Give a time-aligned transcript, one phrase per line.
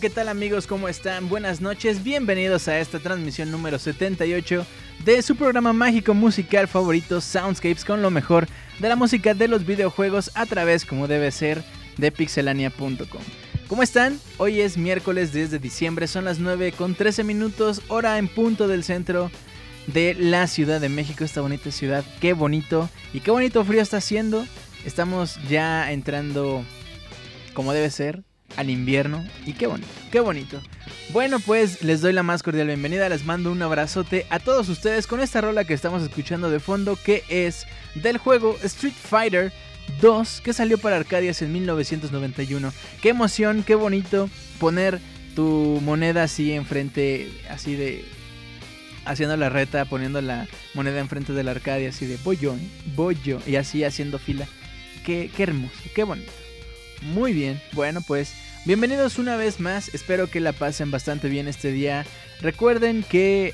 [0.00, 0.66] ¿qué tal amigos?
[0.66, 1.28] ¿Cómo están?
[1.28, 4.66] Buenas noches, bienvenidos a esta transmisión número 78
[5.04, 8.48] de su programa mágico musical favorito Soundscapes con lo mejor
[8.80, 11.62] de la música de los videojuegos a través, como debe ser,
[11.96, 13.22] de pixelania.com.
[13.68, 14.18] ¿Cómo están?
[14.38, 18.82] Hoy es miércoles desde diciembre, son las 9 con 13 minutos, hora en punto del
[18.82, 19.30] centro
[19.86, 22.04] de la Ciudad de México, esta bonita ciudad.
[22.20, 24.44] Qué bonito y qué bonito frío está haciendo.
[24.84, 26.64] Estamos ya entrando
[27.54, 28.24] como debe ser
[28.56, 30.60] al invierno y qué bonito, qué bonito.
[31.10, 35.06] Bueno, pues les doy la más cordial bienvenida, les mando un abrazote a todos ustedes
[35.06, 39.52] con esta rola que estamos escuchando de fondo que es del juego Street Fighter
[40.00, 42.72] 2 que salió para Arcadias en 1991.
[43.02, 44.28] Qué emoción, qué bonito
[44.58, 45.00] poner
[45.34, 48.04] tu moneda así enfrente, así de
[49.04, 52.56] haciendo la reta, poniendo la moneda enfrente de la Arcadia, así de yo,
[52.94, 54.46] voy yo, y así haciendo fila.
[55.04, 56.32] Qué, qué hermoso, qué bonito.
[57.02, 58.32] Muy bien, bueno pues
[58.66, 62.06] bienvenidos una vez más, espero que la pasen bastante bien este día.
[62.40, 63.52] Recuerden que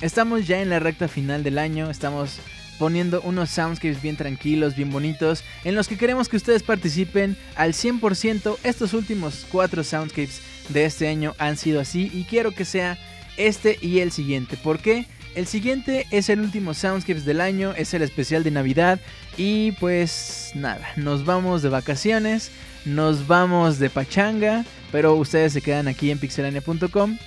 [0.00, 2.38] estamos ya en la recta final del año, estamos
[2.78, 7.74] poniendo unos soundscapes bien tranquilos, bien bonitos, en los que queremos que ustedes participen al
[7.74, 8.56] 100%.
[8.64, 12.98] Estos últimos cuatro soundscapes de este año han sido así y quiero que sea
[13.36, 14.56] este y el siguiente.
[14.56, 15.06] ¿Por qué?
[15.34, 19.00] El siguiente es el último Soundscapes del año, es el especial de Navidad
[19.38, 22.50] y pues nada, nos vamos de vacaciones,
[22.84, 27.18] nos vamos de pachanga, pero ustedes se quedan aquí en pixelania.com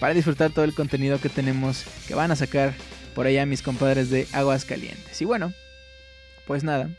[0.00, 2.74] para disfrutar todo el contenido que tenemos que van a sacar
[3.14, 5.20] por allá mis compadres de Aguas Calientes.
[5.22, 5.52] Y bueno,
[6.46, 6.90] pues nada,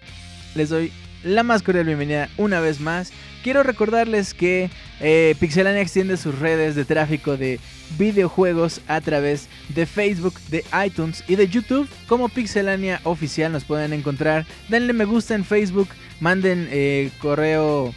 [0.56, 0.92] les doy
[1.24, 3.12] la más cordial bienvenida una vez más.
[3.44, 4.69] Quiero recordarles que
[5.00, 7.60] eh, Pixelania extiende sus redes de tráfico de
[7.98, 11.88] videojuegos a través de Facebook, de iTunes y de YouTube.
[12.07, 14.45] Como Pixelania Oficial nos pueden encontrar.
[14.69, 15.89] Denle me gusta en Facebook,
[16.19, 17.94] manden eh, correo,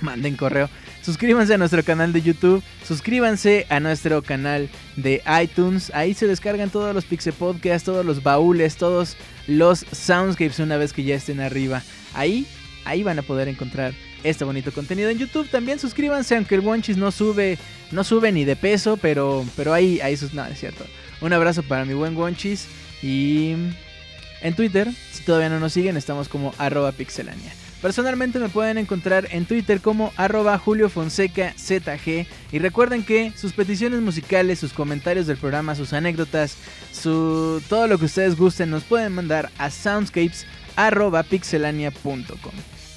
[0.00, 0.68] manden correo.
[1.02, 5.90] Suscríbanse a nuestro canal de YouTube, suscríbanse a nuestro canal de iTunes.
[5.94, 9.16] Ahí se descargan todos los Pixel Podcasts, todos los baúles, todos
[9.48, 11.82] los soundscapes una vez que ya estén arriba.
[12.14, 12.46] Ahí,
[12.84, 15.48] ahí van a poder encontrar este bonito contenido en YouTube.
[15.48, 17.58] También suscríbanse, aunque el Wonchis no sube,
[17.90, 20.84] no sube ni de peso, pero, pero ahí, ahí sus, no, es cierto.
[21.20, 22.66] Un abrazo para mi buen Wonchis
[23.02, 23.54] y
[24.40, 27.52] en Twitter, si todavía no nos siguen, estamos como arroba pixelania.
[27.82, 32.26] Personalmente me pueden encontrar en Twitter como arroba Julio Fonseca ZG.
[32.52, 36.56] Y recuerden que sus peticiones musicales, sus comentarios del programa, sus anécdotas,
[36.92, 39.68] su, todo lo que ustedes gusten nos pueden mandar a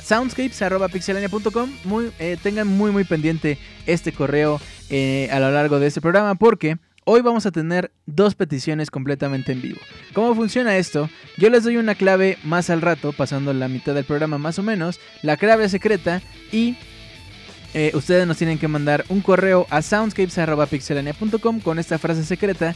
[0.06, 1.69] soundscapes arroba pixelania.com.
[1.83, 3.57] Muy, eh, tengan muy muy pendiente
[3.88, 8.36] este correo eh, a lo largo de este programa porque hoy vamos a tener dos
[8.36, 9.80] peticiones completamente en vivo.
[10.13, 11.10] ¿Cómo funciona esto?
[11.38, 14.63] Yo les doy una clave más al rato, pasando la mitad del programa más o
[14.63, 16.21] menos, la clave secreta
[16.51, 16.78] y
[17.74, 22.75] eh, ustedes nos tienen que mandar un correo a soundscapes.pixelania.com con esta frase secreta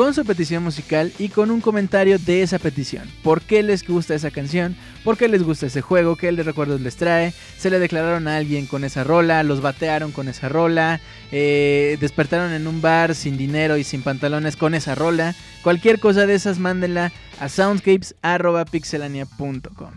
[0.00, 3.06] con su petición musical y con un comentario de esa petición.
[3.22, 4.74] ¿Por qué les gusta esa canción?
[5.04, 6.16] ¿Por qué les gusta ese juego?
[6.16, 7.34] ¿Qué recuerdos les trae?
[7.58, 9.42] ¿Se le declararon a alguien con esa rola?
[9.42, 11.02] ¿Los batearon con esa rola?
[11.32, 15.34] Eh, ¿Despertaron en un bar sin dinero y sin pantalones con esa rola?
[15.62, 19.92] Cualquier cosa de esas mándenla a soundscapes.pixelania.com.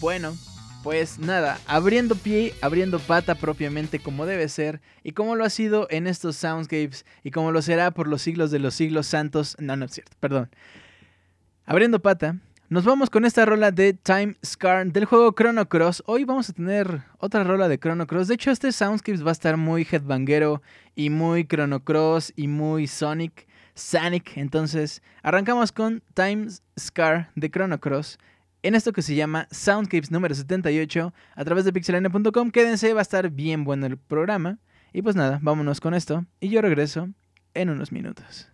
[0.00, 0.34] Bueno,
[0.82, 5.86] pues nada, abriendo pie, abriendo pata propiamente como debe ser y como lo ha sido
[5.90, 9.56] en estos soundscapes y como lo será por los siglos de los siglos santos.
[9.60, 10.50] No, no es cierto, perdón.
[11.64, 12.36] Abriendo pata,
[12.68, 16.02] nos vamos con esta rola de Time Scar del juego Chrono Cross.
[16.06, 18.28] Hoy vamos a tener otra rola de Chrono Cross.
[18.28, 20.62] De hecho, este soundscapes va a estar muy headbangero
[20.96, 23.46] y muy Chrono Cross y muy Sonic.
[23.74, 24.36] Sonic.
[24.36, 26.48] Entonces, arrancamos con Time
[26.78, 28.18] Scar de Chrono Cross
[28.62, 32.50] en esto que se llama Soundscapes número 78 a través de pixelania.com.
[32.50, 34.58] Quédense, va a estar bien bueno el programa.
[34.92, 37.08] Y pues nada, vámonos con esto y yo regreso
[37.54, 38.48] en unos minutos.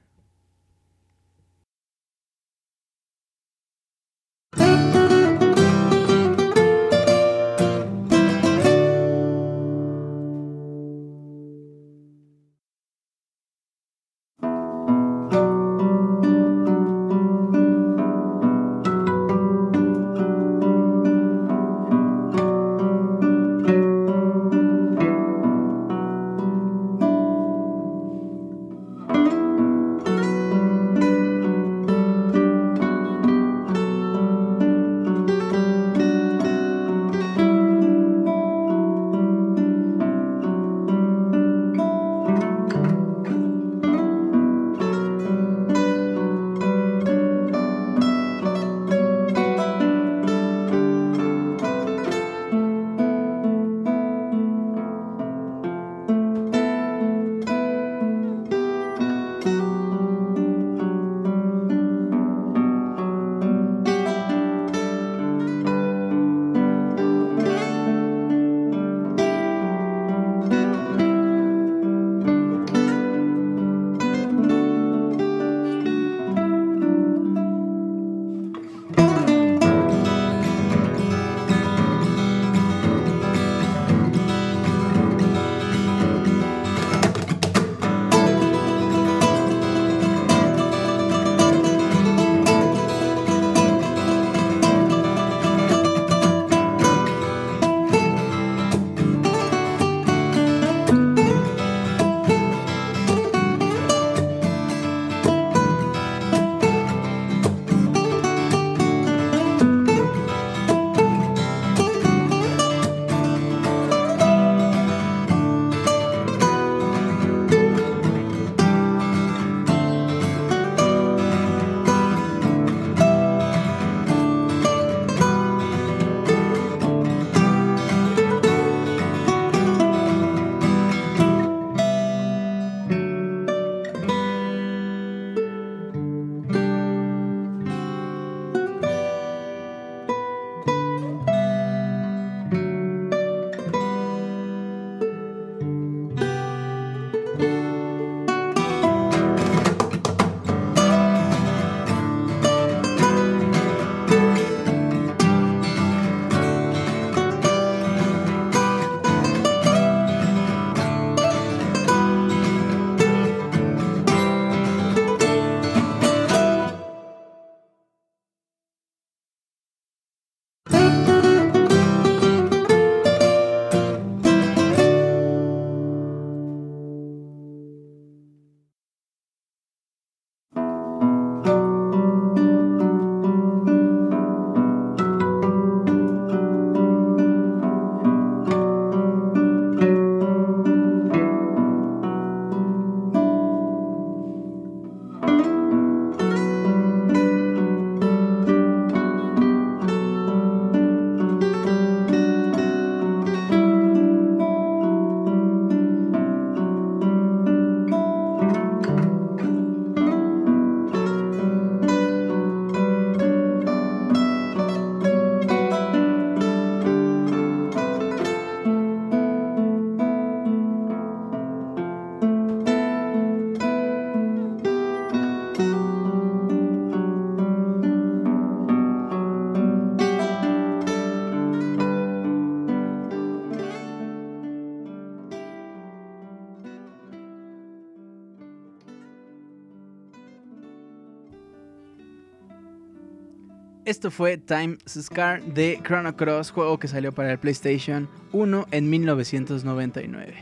[243.88, 248.90] Esto fue Time Scar de Chrono Cross, juego que salió para el PlayStation 1 en
[248.90, 250.35] 1999.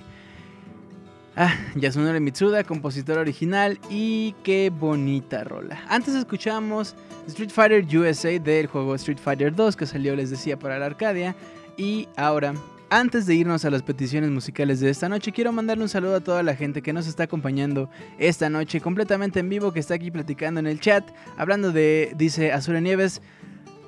[1.37, 5.81] Ah, Yasunori Mitsuda, compositor original y qué bonita rola.
[5.89, 6.97] Antes escuchamos
[7.29, 11.37] Street Fighter USA del juego Street Fighter 2 que salió, les decía, para la Arcadia.
[11.77, 12.53] Y ahora,
[12.89, 16.21] antes de irnos a las peticiones musicales de esta noche, quiero mandarle un saludo a
[16.21, 20.11] toda la gente que nos está acompañando esta noche completamente en vivo, que está aquí
[20.11, 21.05] platicando en el chat,
[21.37, 23.23] hablando de, dice Azura Nieves,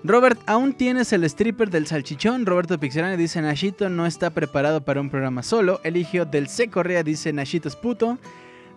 [0.04, 2.46] Robert, ¿aún tienes el stripper del salchichón?
[2.46, 5.80] Roberto Pixelani dice, Nashito no está preparado para un programa solo.
[5.82, 6.68] Eligio del C.
[6.68, 8.16] Correa dice, Nashito es puto.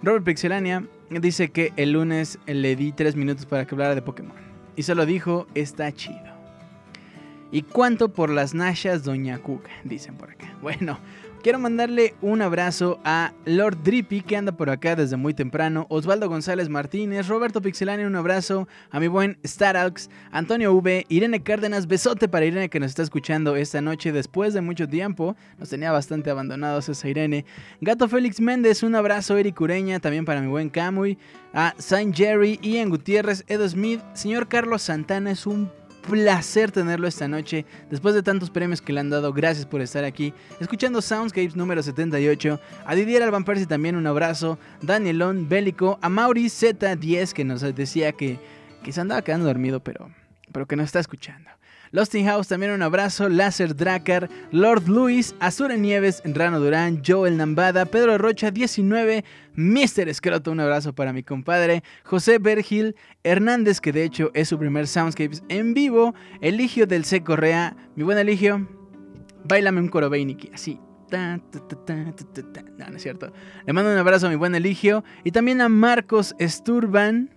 [0.01, 4.34] Robert Pixelania dice que el lunes le di tres minutos para que hablara de Pokémon.
[4.75, 6.31] Y se lo dijo, está chido.
[7.51, 9.72] ¿Y cuánto por las Nashas Doña Cuca?
[9.84, 10.55] Dicen por acá.
[10.62, 11.00] Bueno,
[11.41, 16.29] Quiero mandarle un abrazo a Lord Drippy que anda por acá desde muy temprano, Osvaldo
[16.29, 22.27] González Martínez, Roberto Pixelani, un abrazo a mi buen Staraux, Antonio V, Irene Cárdenas, besote
[22.27, 26.29] para Irene que nos está escuchando esta noche después de mucho tiempo, nos tenía bastante
[26.29, 27.43] abandonados esa Irene,
[27.79, 31.17] Gato Félix Méndez, un abrazo Eric Ureña, también para mi buen Camuy,
[31.55, 37.27] a Saint Jerry, Ian Gutiérrez, Edo Smith, señor Carlos Santana, es un placer tenerlo esta
[37.27, 37.65] noche.
[37.89, 40.34] Después de tantos premios que le han dado, gracias por estar aquí.
[40.60, 42.60] Escuchando Soundscapes número 78.
[42.86, 44.58] A Didier Alban Percy también un abrazo.
[44.81, 46.00] Danielón Bélico.
[46.01, 48.39] A Mauri Z10 que nos decía que,
[48.84, 50.10] que se andaba quedando dormido, pero,
[50.51, 51.50] pero que nos está escuchando.
[51.94, 57.36] Lost in House también un abrazo, Láser Dracar, Lord Luis, Azura Nieves, Rano Durán, Joel
[57.36, 60.08] Nambada, Pedro Rocha 19, Mr.
[60.08, 64.88] Escroto, un abrazo para mi compadre, José Bergil, Hernández, que de hecho es su primer
[64.88, 67.24] Soundscapes en vivo, Eligio del C.
[67.24, 68.70] Correa, mi buen Eligio,
[69.44, 70.10] bailame un coro
[70.54, 70.80] así,
[71.12, 71.42] no,
[72.90, 73.34] no es cierto.
[73.66, 77.30] Le mando un abrazo a mi buen Eligio y también a Marcos Sturban.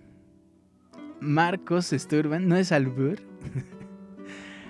[1.19, 3.19] Marcos Sturban, ¿no es albur?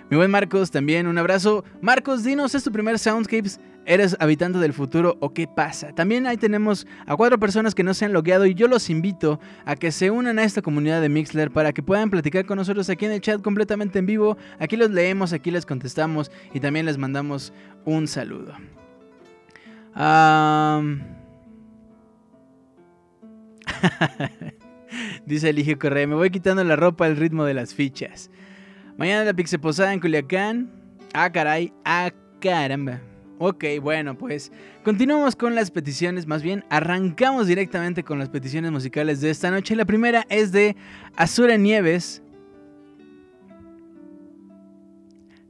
[0.10, 1.64] Mi buen Marcos, también un abrazo.
[1.82, 3.60] Marcos, dinos, ¿es tu primer Soundscapes?
[3.88, 5.94] ¿Eres habitante del futuro o qué pasa?
[5.94, 9.40] También ahí tenemos a cuatro personas que no se han logueado y yo los invito
[9.66, 12.90] a que se unan a esta comunidad de Mixler para que puedan platicar con nosotros
[12.90, 14.38] aquí en el chat completamente en vivo.
[14.60, 18.54] Aquí los leemos, aquí les contestamos y también les mandamos un saludo.
[25.26, 28.30] Dice Eligio Correa, me voy quitando la ropa al ritmo de las fichas.
[28.98, 30.70] Mañana la Pixel Posada en Culiacán.
[31.14, 31.74] Ah, caray.
[31.84, 33.02] Ah, caramba.
[33.38, 34.50] Ok, bueno, pues
[34.86, 39.76] continuamos con las peticiones, más bien arrancamos directamente con las peticiones musicales de esta noche.
[39.76, 40.78] La primera es de
[41.18, 42.22] Azura Nieves.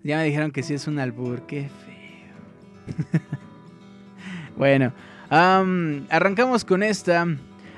[0.03, 3.21] Ya me dijeron que sí es un albur, qué feo.
[4.57, 4.91] bueno,
[5.29, 7.27] arrancamos con esta.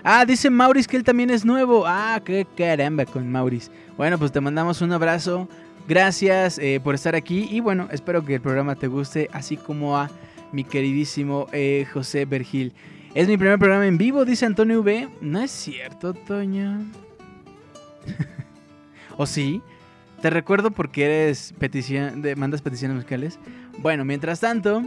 [0.10, 1.84] Ah, dice Maurice que él también es nuevo.
[1.86, 3.70] Ah, qué caramba con Maurice.
[3.98, 5.50] Bueno, pues te mandamos un abrazo.
[5.86, 9.98] Gracias eh, por estar aquí y bueno, espero que el programa te guste, así como
[9.98, 10.10] a
[10.54, 12.72] mi queridísimo eh, José Vergil.
[13.16, 15.10] Es mi primer programa en vivo, dice Antonio V.
[15.20, 16.86] No es cierto, Toño.
[19.18, 19.62] ¿O sí?
[20.22, 23.40] Te recuerdo porque eres petición, mandas peticiones musicales.
[23.80, 24.84] Bueno, mientras tanto,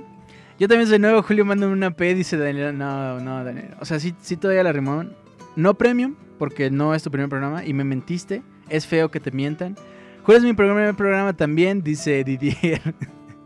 [0.60, 1.22] yo también soy nuevo.
[1.22, 2.76] Julio manda una P, dice Daniel.
[2.76, 3.74] No, no, Daniel.
[3.80, 5.16] O sea, sí, sí todavía la rimón.
[5.56, 8.42] No premium, porque no es tu primer programa y me mentiste.
[8.68, 9.74] Es feo que te mientan.
[10.22, 12.80] Julio es mi primer programa también, dice Didier.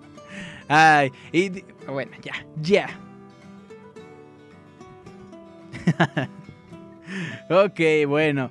[0.69, 2.89] Ay, y bueno, ya, ya.
[7.49, 8.51] ok, bueno.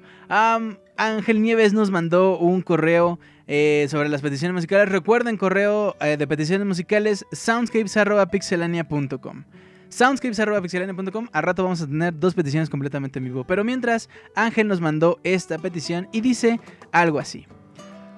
[0.96, 4.90] Ángel Nieves nos mandó un correo eh, sobre las peticiones musicales.
[4.90, 9.46] Recuerden, correo eh, de peticiones musicales soundscapes.pixelania.com
[9.90, 11.28] soundscapes.pixelania.com.
[11.32, 13.44] A rato vamos a tener dos peticiones completamente en vivo.
[13.44, 16.60] Pero mientras, Ángel nos mandó esta petición y dice
[16.92, 17.46] algo así.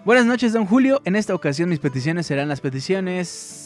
[0.05, 1.01] Buenas noches, don Julio.
[1.03, 3.65] En esta ocasión mis peticiones serán las peticiones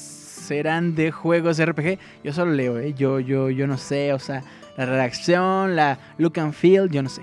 [0.50, 2.00] serán de juegos RPG.
[2.24, 2.96] Yo solo leo, ¿eh?
[2.96, 4.44] Yo, yo, yo no sé, o sea,
[4.78, 7.22] la redacción, la look and feel, yo no sé.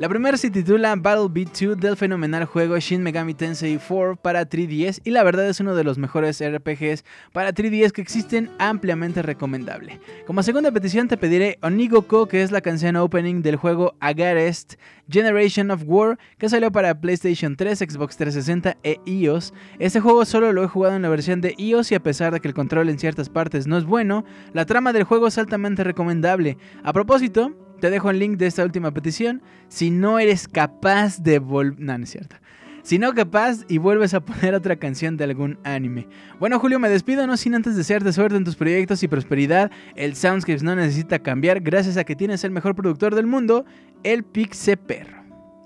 [0.00, 4.48] La primera se titula Battle Beat 2 del fenomenal juego Shin Megami Tensei 4 para
[4.48, 7.04] 3DS y la verdad es uno de los mejores RPGs
[7.34, 10.00] para 3DS que existen, ampliamente recomendable.
[10.26, 14.76] Como segunda petición te pediré Onigoko, que es la canción opening del juego Agarest
[15.06, 19.52] Generation of War, que salió para PlayStation 3, Xbox 360 e iOS.
[19.78, 22.40] Este juego solo lo he jugado en la versión de iOS y a pesar de
[22.40, 25.84] que el control en ciertas partes no es bueno, la trama del juego es altamente
[25.84, 26.56] recomendable.
[26.84, 29.42] A propósito, te dejo el link de esta última petición.
[29.68, 31.80] Si no eres capaz de volver...
[31.80, 32.36] No, no es cierto.
[32.82, 36.08] Si no capaz y vuelves a poner otra canción de algún anime.
[36.38, 39.70] Bueno, Julio, me despido no sin antes desearte suerte en tus proyectos y prosperidad.
[39.96, 43.64] El Soundscapes no necesita cambiar gracias a que tienes el mejor productor del mundo,
[44.02, 45.20] el Pixe Perro.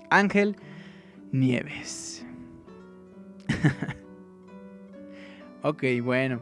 [0.09, 0.55] Ángel
[1.31, 2.25] Nieves.
[5.61, 6.41] ok, bueno.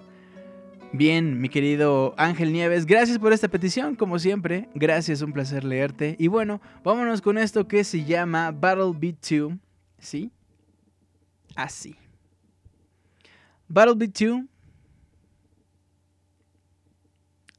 [0.96, 4.70] Bien, mi querido Ángel Nieves, gracias por esta petición, como siempre.
[4.76, 6.16] Gracias, un placer leerte.
[6.20, 9.54] Y bueno, vámonos con esto que se llama Battle Beat 2.
[9.98, 10.32] ¿Sí?
[11.56, 11.96] Así.
[13.68, 14.42] Battle Beat 2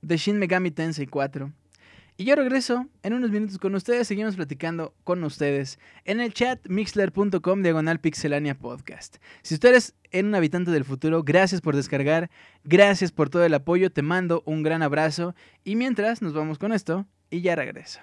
[0.00, 1.50] de Shin Megami Tensei 4.
[2.16, 4.06] Y yo regreso en unos minutos con ustedes.
[4.06, 9.16] Seguimos platicando con ustedes en el chat mixler.com diagonal pixelania podcast.
[9.42, 12.30] Si ustedes eres un habitante del futuro, gracias por descargar,
[12.62, 16.72] gracias por todo el apoyo, te mando un gran abrazo y mientras nos vamos con
[16.72, 17.98] esto y ya regreso.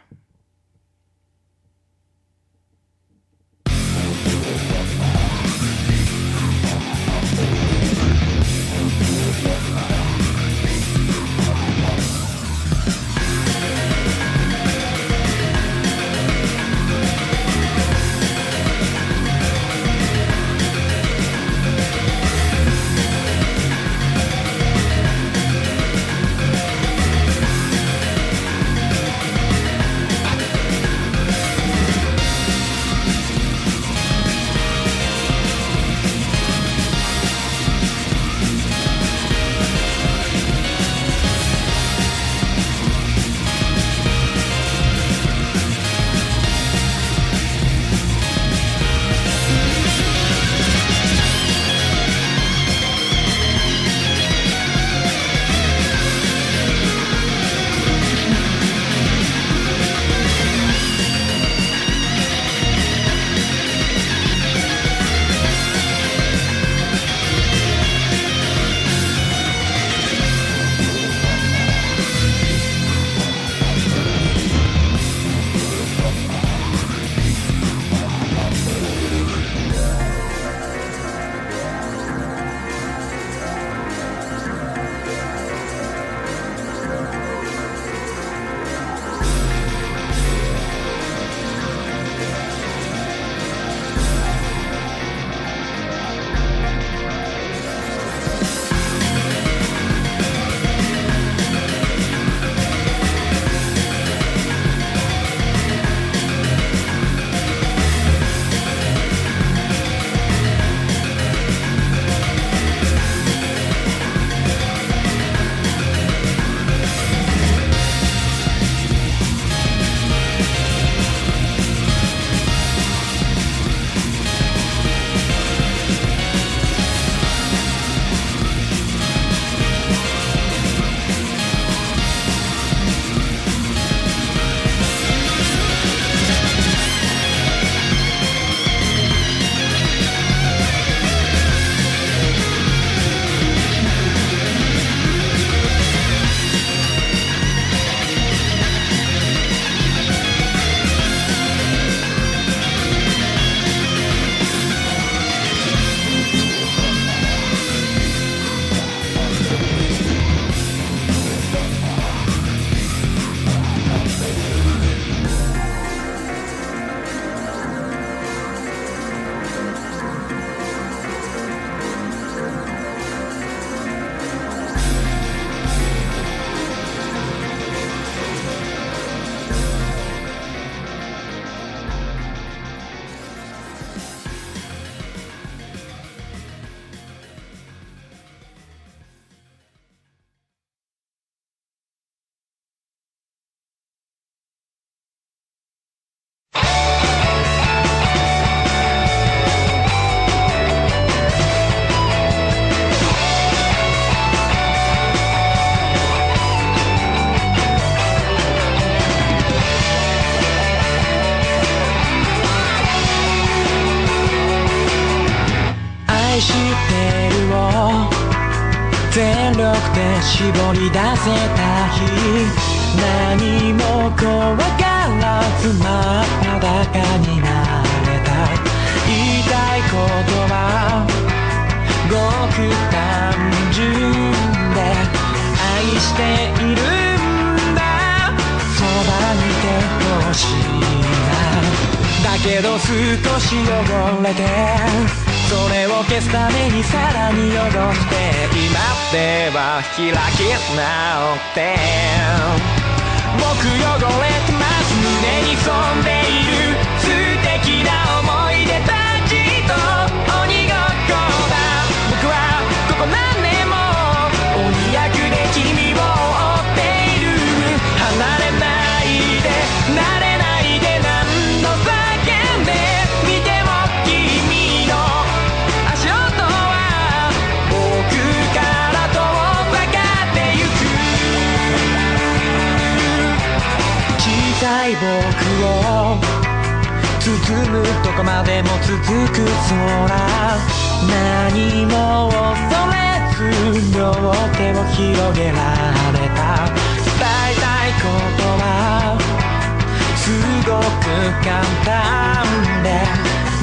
[301.43, 302.43] 簡単
[302.83, 302.87] で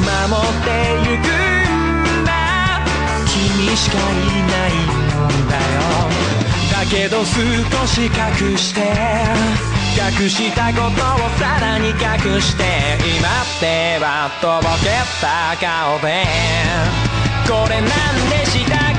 [0.01, 0.69] 守って
[1.11, 1.21] ゆく
[2.23, 2.31] んだ。
[3.27, 5.61] 君しかいないんだよ。
[6.73, 8.81] だけど少し隠して
[9.99, 10.91] 隠したことを
[11.39, 12.63] さらに隠して
[13.19, 14.89] 今ってはとぼけ
[15.21, 16.25] た顔で。
[17.49, 17.89] これなん
[18.31, 18.98] でしたっけ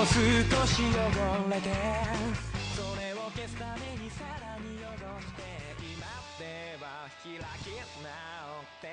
[0.00, 1.68] 少し汚れて
[2.74, 5.42] それを消すためにさらに汚して
[5.84, 8.08] 今では開き直
[8.62, 8.88] って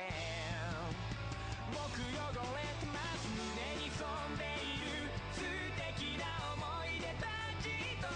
[1.72, 5.40] 僕汚れてます胸に潜んでいる素
[5.96, 7.32] 敵な思い出た
[7.64, 8.12] ちと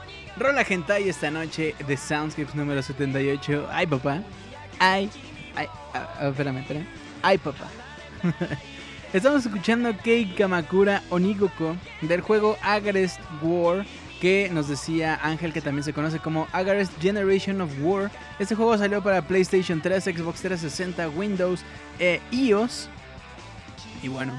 [0.00, 3.66] 鬼が Rola Gentai esta noche de Soundscapes número 78.
[3.70, 4.22] Ay, papá.
[4.78, 5.10] Ay,
[5.54, 6.86] ay, ah, ah, espérame, espérame.
[7.22, 7.68] Ay, papá.
[9.13, 13.85] Estamos escuchando Kei Kamakura Onigoko del juego Agarest War
[14.19, 18.09] que nos decía Ángel que también se conoce como Agarest Generation of War.
[18.39, 21.61] Este juego salió para PlayStation 3, Xbox 360, Windows
[21.99, 22.89] e iOS.
[24.01, 24.33] Y bueno,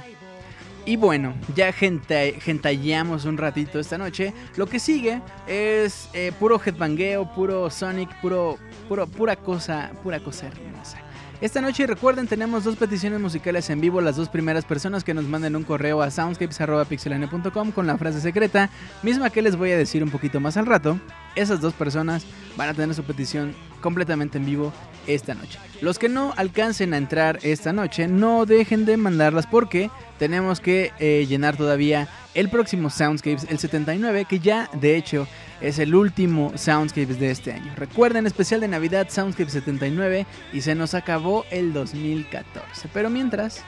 [0.85, 4.35] y bueno, ya gentallamos un ratito esta noche.
[4.57, 8.59] Lo que sigue es eh, puro headbangueo, puro Sonic, puro,
[8.89, 10.99] puro, pura cosa, pura cosa hermosa.
[11.41, 15.25] Esta noche recuerden tenemos dos peticiones musicales en vivo, las dos primeras personas que nos
[15.25, 18.71] manden un correo a soundscapes.pixelane.com con la frase secreta,
[19.03, 20.99] misma que les voy a decir un poquito más al rato.
[21.35, 22.25] Esas dos personas
[22.57, 24.73] van a tener su petición completamente en vivo
[25.07, 25.59] esta noche.
[25.81, 30.93] Los que no alcancen a entrar esta noche, no dejen de mandarlas porque tenemos que
[31.01, 35.27] eh, llenar todavía el próximo Soundscapes, el 79, que ya de hecho
[35.61, 37.73] es el último Soundscapes de este año.
[37.77, 42.89] Recuerden, especial de Navidad, Soundscapes 79, y se nos acabó el 2014.
[42.93, 43.63] Pero mientras,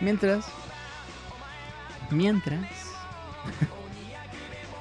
[0.00, 0.46] mientras,
[2.12, 2.60] Mientras...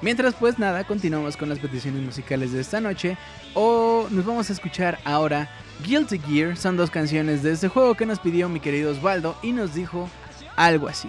[0.01, 3.17] Mientras pues nada, continuamos con las peticiones musicales de esta noche
[3.53, 5.47] o nos vamos a escuchar ahora
[5.85, 9.51] Guilty Gear, son dos canciones de este juego que nos pidió mi querido Osvaldo y
[9.51, 10.09] nos dijo
[10.55, 11.07] algo así.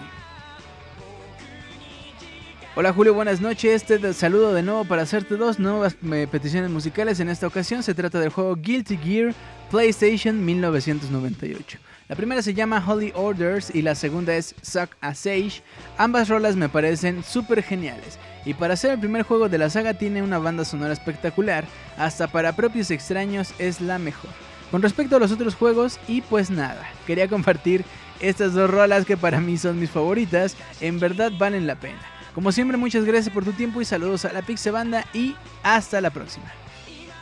[2.75, 3.85] Hola Julio, buenas noches.
[3.85, 7.21] Te saludo de nuevo para hacerte dos nuevas eh, peticiones musicales.
[7.21, 9.35] En esta ocasión se trata del juego Guilty Gear
[9.71, 11.79] PlayStation 1998.
[12.09, 15.63] La primera se llama Holy Orders y la segunda es Suck a Sage.
[15.99, 18.19] Ambas rolas me parecen súper geniales.
[18.47, 21.67] Y para ser el primer juego de la saga tiene una banda sonora espectacular,
[21.99, 24.31] hasta para propios extraños es la mejor.
[24.71, 27.85] Con respecto a los otros juegos, y pues nada, quería compartir
[28.21, 32.12] estas dos rolas que para mí son mis favoritas, en verdad valen la pena.
[32.35, 36.01] Como siempre, muchas gracias por tu tiempo y saludos a la Pixe Banda y hasta
[36.01, 36.47] la próxima.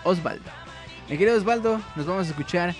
[0.04, 0.48] Osvaldo.
[1.08, 2.76] Mi querido Osvaldo, nos vamos a escuchar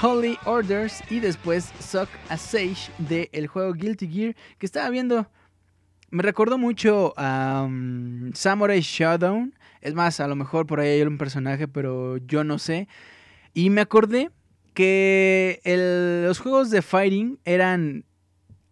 [0.00, 5.26] Holy Orders y después Suck a Sage del el juego Guilty Gear que estaba viendo.
[6.10, 9.52] Me recordó mucho a um, Samurai Showdown.
[9.80, 12.86] Es más, a lo mejor por ahí hay un personaje, pero yo no sé.
[13.54, 14.30] Y me acordé
[14.72, 15.60] que
[16.24, 18.04] los juegos de fighting eran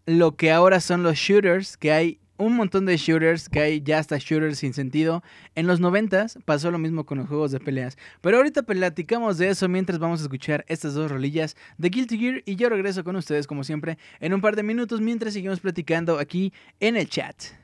[0.06, 3.98] lo que ahora son los shooters que hay un montón de shooters que hay ya
[3.98, 5.22] hasta shooters sin sentido.
[5.54, 7.96] En los 90 pasó lo mismo con los juegos de peleas.
[8.20, 12.42] Pero ahorita platicamos de eso mientras vamos a escuchar estas dos rolillas de Guilty Gear
[12.46, 16.18] y yo regreso con ustedes como siempre en un par de minutos mientras seguimos platicando
[16.18, 17.59] aquí en el chat.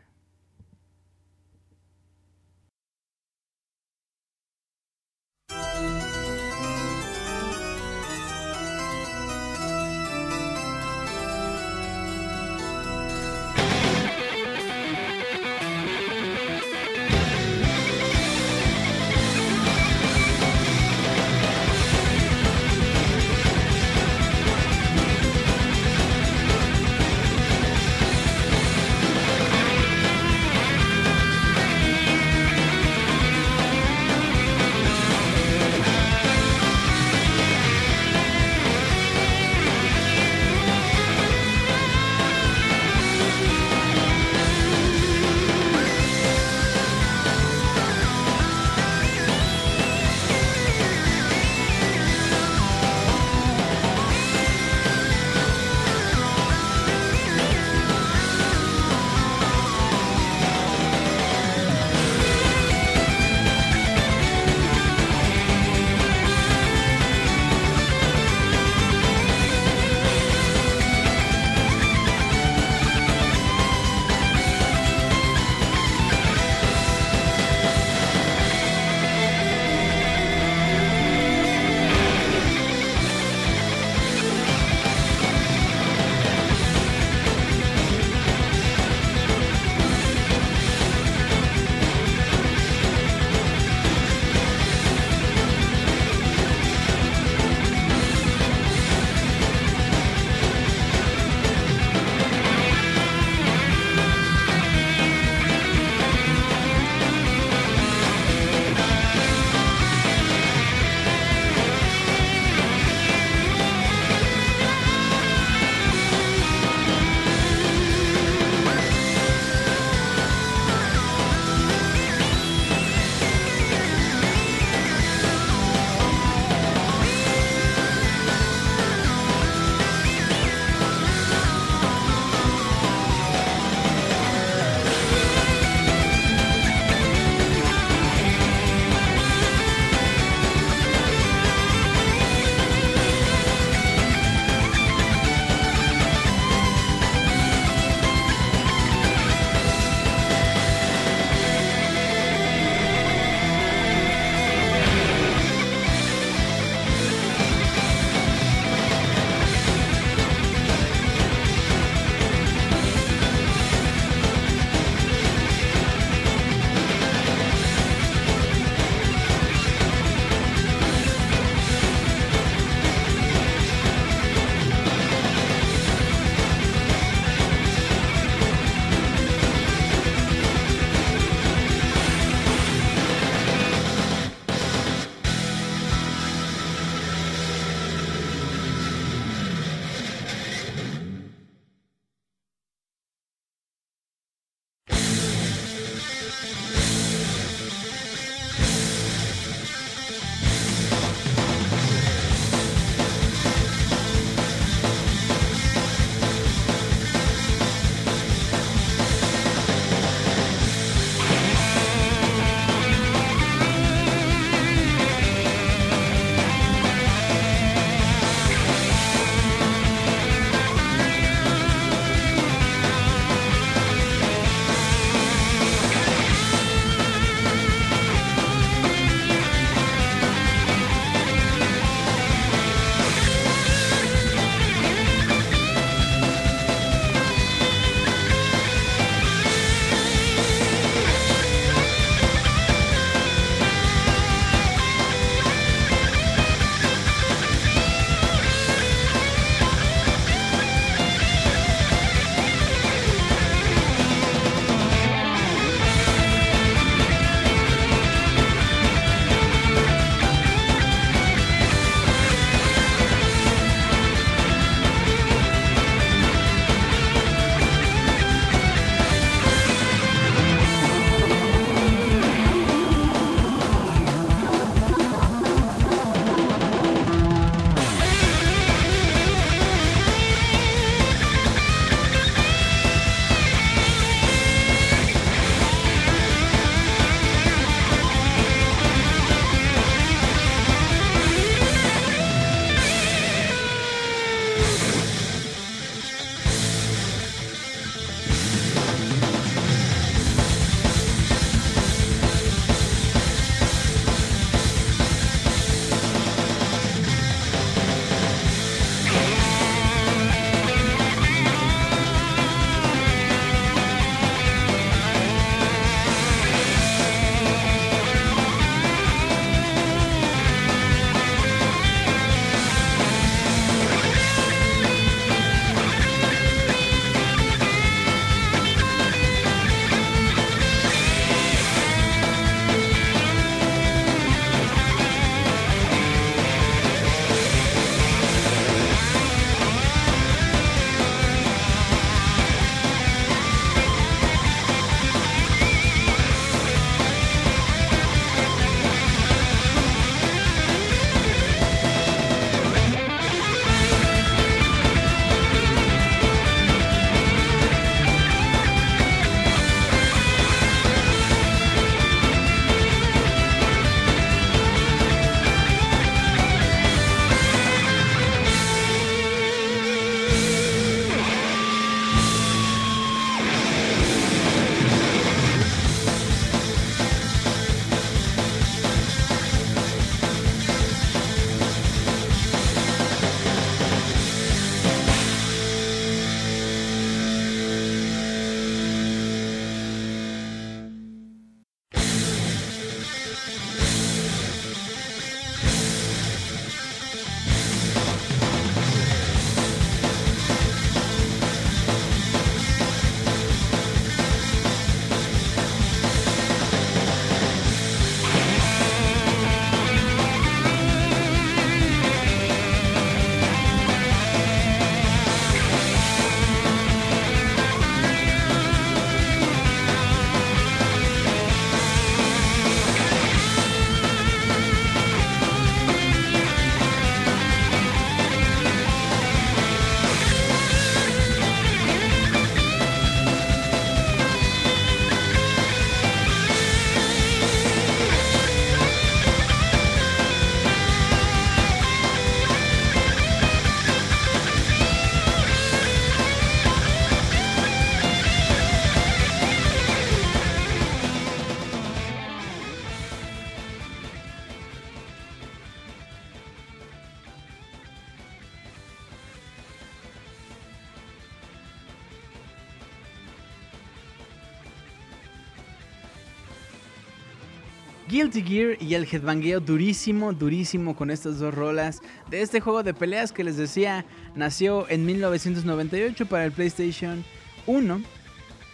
[468.27, 472.93] Guilty Gear y el headbangueo durísimo, durísimo con estas dos rolas de este juego de
[472.93, 474.05] peleas que les decía
[474.35, 477.25] nació en 1998 para el PlayStation
[477.67, 478.03] 1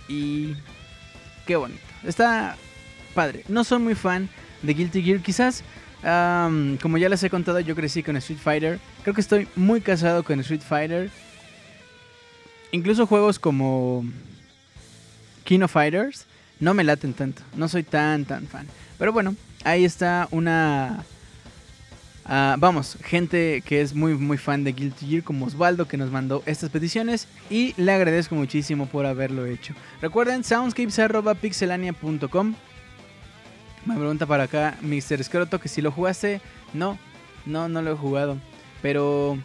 [0.09, 0.55] y
[1.47, 1.83] qué bonito.
[2.03, 2.57] Está
[3.15, 3.45] padre.
[3.49, 4.31] No soy muy fan
[4.63, 5.63] de Guilty Gear, quizás
[6.03, 8.81] como ya les he contado yo crecí con Street Fighter.
[9.03, 11.11] Creo que estoy muy casado con Street Fighter.
[12.71, 14.03] Incluso juegos como
[15.45, 16.25] Kino Fighters
[16.59, 17.43] no me laten tanto.
[17.55, 18.67] No soy tan, tan fan.
[18.99, 19.35] Pero bueno,
[19.65, 21.05] ahí está una...
[22.25, 26.13] Ah, vamos, gente que es muy muy fan de Guilty Gear como Osvaldo que nos
[26.13, 29.75] mandó estas peticiones y le agradezco muchísimo por haberlo hecho.
[30.01, 32.55] Recuerden soundscapes.pixelania.com
[33.87, 35.25] Me pregunta para acá Mr.
[35.25, 36.41] Scroto que si lo jugaste.
[36.73, 36.97] No,
[37.45, 38.39] no, no lo he jugado.
[38.83, 39.37] Pero...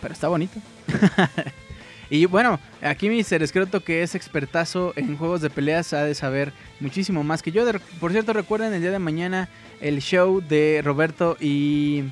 [0.00, 0.58] Pero está bonito.
[2.10, 6.52] Y bueno, aquí mi Escroto, que es expertazo en juegos de peleas, ha de saber
[6.80, 7.64] muchísimo más que yo.
[8.00, 9.48] Por cierto, recuerden el día de mañana
[9.80, 12.04] el show de Roberto y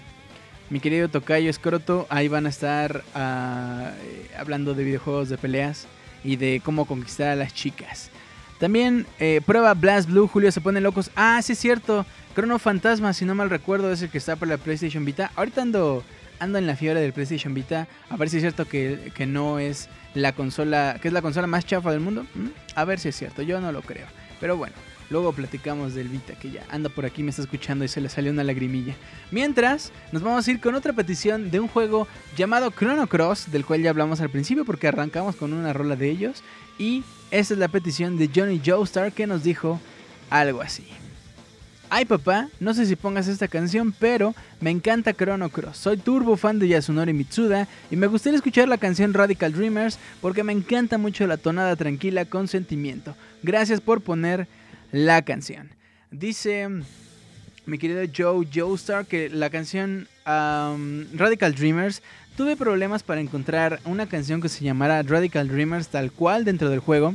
[0.68, 2.06] mi querido Tocayo Escroto.
[2.10, 5.86] Ahí van a estar ah, eh, hablando de videojuegos de peleas
[6.22, 8.10] y de cómo conquistar a las chicas.
[8.58, 11.10] También eh, prueba Blast Blue, Julio se pone locos.
[11.14, 12.04] Ah, sí es cierto.
[12.34, 15.30] Chrono Fantasma, si no mal recuerdo, es el que está para la PlayStation Vita.
[15.36, 16.04] Ahorita ando
[16.38, 17.88] ando en la fiebre del PlayStation Vita.
[18.08, 21.66] A ver si es cierto que, no es la consola, que es la consola más
[21.66, 22.26] chafa del mundo.
[22.74, 24.06] A ver si es cierto, yo no lo creo.
[24.40, 24.74] Pero bueno,
[25.10, 28.08] luego platicamos del Vita, que ya anda por aquí, me está escuchando y se le
[28.08, 28.94] salió una lagrimilla.
[29.30, 32.06] Mientras, nos vamos a ir con otra petición de un juego
[32.36, 36.10] llamado Chrono Cross, del cual ya hablamos al principio porque arrancamos con una rola de
[36.10, 36.42] ellos.
[36.78, 39.80] Y esa es la petición de Johnny Joestar que nos dijo
[40.30, 40.86] algo así.
[41.88, 45.76] Ay papá, no sé si pongas esta canción, pero me encanta Chrono Cross.
[45.76, 50.42] Soy turbo fan de Yasunori Mitsuda y me gustaría escuchar la canción Radical Dreamers porque
[50.42, 53.14] me encanta mucho la tonada tranquila con sentimiento.
[53.44, 54.48] Gracias por poner
[54.90, 55.70] la canción.
[56.10, 56.68] Dice
[57.66, 62.02] mi querido Joe Joestar que la canción Radical Dreamers
[62.36, 66.80] tuve problemas para encontrar una canción que se llamara Radical Dreamers tal cual dentro del
[66.80, 67.14] juego.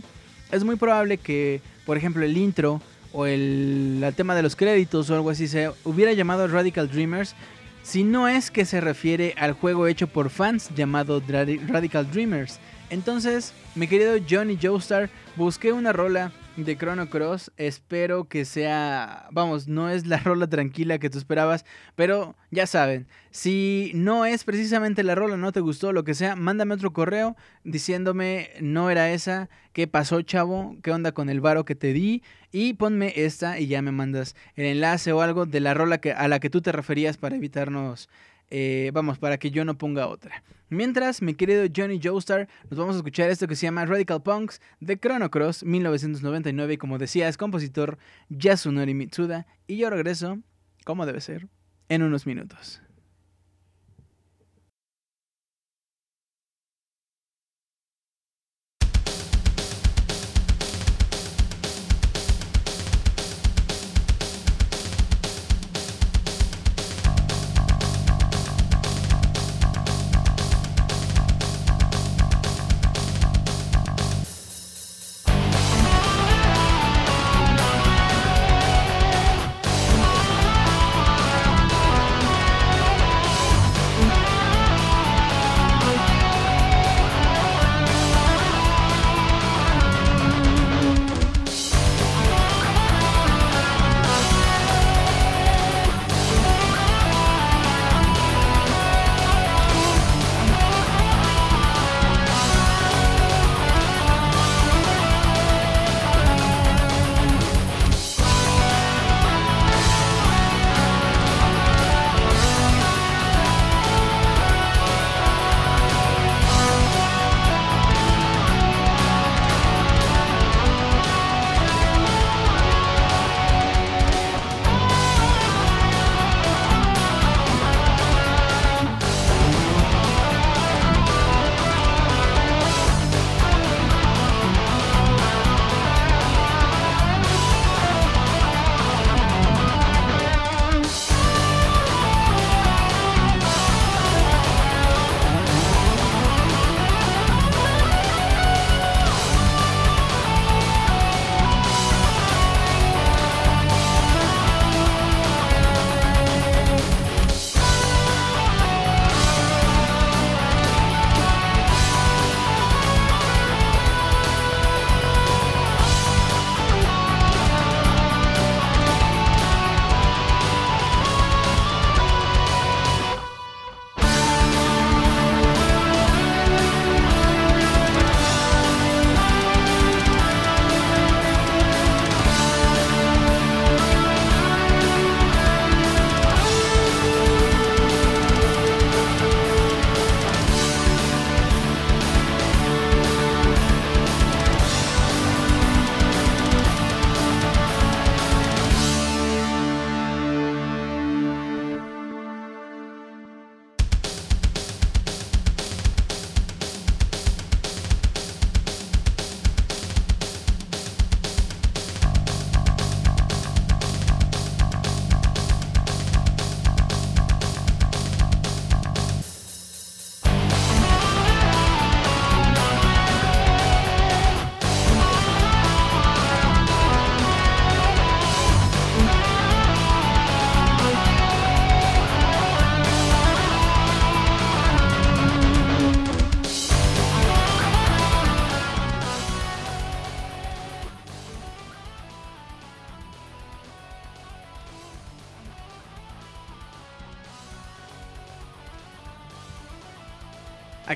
[0.50, 2.82] Es muy probable que, por ejemplo, el intro
[3.14, 7.36] o el, tema de los créditos o algo así se hubiera llamado Radical Dreamers
[7.84, 12.60] si no es que se refiere al juego hecho por fans llamado Radical Dreamers.
[12.92, 16.32] Entonces, mi querido Johnny Joestar, busqué una rola
[16.66, 17.52] de Chrono Cross.
[17.58, 23.08] Espero que sea, vamos, no es la rola tranquila que tú esperabas, pero ya saben,
[23.32, 27.36] si no es precisamente la rola, no te gustó, lo que sea, mándame otro correo
[27.64, 32.24] diciéndome no era esa, qué pasó, chavo, qué onda con el varo que te di
[32.52, 36.12] y ponme esta y ya me mandas el enlace o algo de la rola que,
[36.12, 38.10] a la que tú te referías para evitarnos
[38.52, 40.44] eh, vamos, para que yo no ponga otra.
[40.70, 44.62] Mientras, mi querido Johnny Joestar, nos vamos a escuchar esto que se llama Radical Punks
[44.80, 47.98] de Chrono Cross 1999 y como decía es compositor
[48.30, 50.40] Yasunori Mitsuda y yo regreso,
[50.86, 51.48] como debe ser,
[51.90, 52.82] en unos minutos.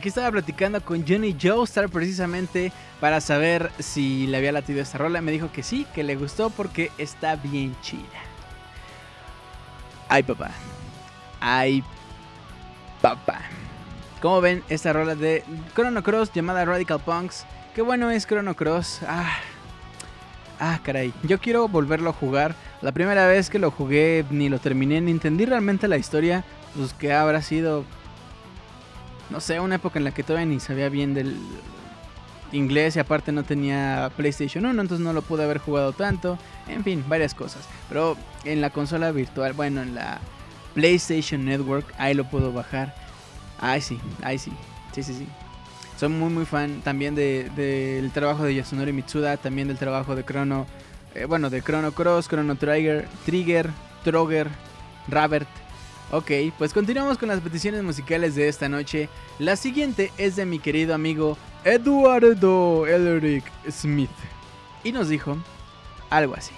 [0.06, 5.20] Aquí estaba platicando con Johnny Joestar precisamente para saber si le había latido esta rola.
[5.20, 8.04] Me dijo que sí, que le gustó porque está bien chida.
[10.08, 10.52] Ay, papá.
[11.40, 11.84] Ay,
[13.02, 13.40] papá.
[14.22, 15.44] Como ven, esta rola de
[15.74, 17.48] Chrono Cross llamada Radical Punks.
[17.74, 19.00] Qué bueno es Chrono Cross.
[19.08, 19.40] Ah,
[20.60, 21.16] ah, caray.
[21.24, 22.54] Yo quiero volverlo a jugar.
[22.84, 26.46] La primera vez que lo jugué ni lo terminé ni entendí realmente la historia.
[26.76, 27.86] Pues que habrá sido.
[29.30, 31.36] No sé, una época en la que todavía ni sabía bien del
[32.52, 36.38] inglés y aparte no tenía PlayStation 1, entonces no lo pude haber jugado tanto.
[36.68, 37.68] En fin, varias cosas.
[37.90, 40.20] Pero en la consola virtual, bueno, en la
[40.74, 42.96] PlayStation Network, ahí lo puedo bajar.
[43.60, 44.52] Ay, sí, ay, sí.
[44.94, 45.28] Sí, sí, sí.
[45.98, 50.26] Soy muy, muy fan también del de, trabajo de Yasunori Mitsuda, también del trabajo de
[50.26, 50.68] Chrono,
[51.14, 53.70] eh, bueno, de Chrono Cross, Chrono Trigger, Trigger,
[54.04, 54.50] Troger,
[55.08, 55.48] Robert.
[56.16, 59.10] Ok, pues continuamos con las peticiones musicales de esta noche.
[59.38, 64.10] La siguiente es de mi querido amigo Eduardo Elric Smith.
[64.86, 65.36] Y nos dijo
[66.10, 66.54] algo así.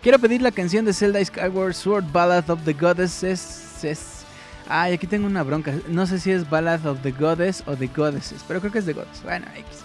[0.00, 4.24] Quiero pedir la canción de Zelda Skyward Sword Ballad of the Goddesses.
[4.68, 5.74] Ay, aquí tengo una bronca.
[5.88, 8.86] No sé si es Ballad of the Goddess o The Goddesses, pero creo que es
[8.86, 9.24] The Goddess.
[9.24, 9.78] Bueno, X.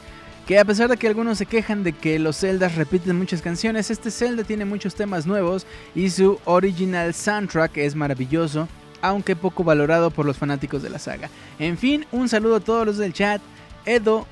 [0.50, 3.92] Que a pesar de que algunos se quejan de que los Zeldas repiten muchas canciones,
[3.92, 8.68] este Zelda tiene muchos temas nuevos y su original soundtrack es maravilloso,
[9.00, 11.30] aunque poco valorado por los fanáticos de la saga.
[11.60, 13.40] En fin, un saludo a todos los del chat.
[13.86, 14.26] Edo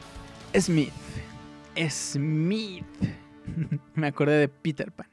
[0.59, 0.91] Smith.
[1.87, 2.83] Smith.
[3.93, 5.07] Me acordé de Peter Pan.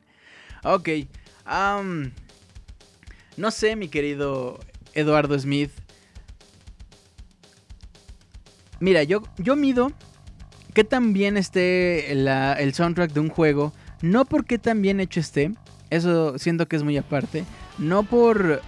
[0.63, 0.89] Ok.
[3.37, 4.59] no sé, mi querido
[4.95, 5.71] Eduardo Smith.
[8.81, 9.93] Mira, yo, yo mido
[10.75, 13.73] que tan bien esté el soundtrack de un juego.
[14.03, 15.53] No porque tan bien hecho esté.
[15.89, 17.45] Eso siento que es muy aparte.
[17.79, 18.61] No por...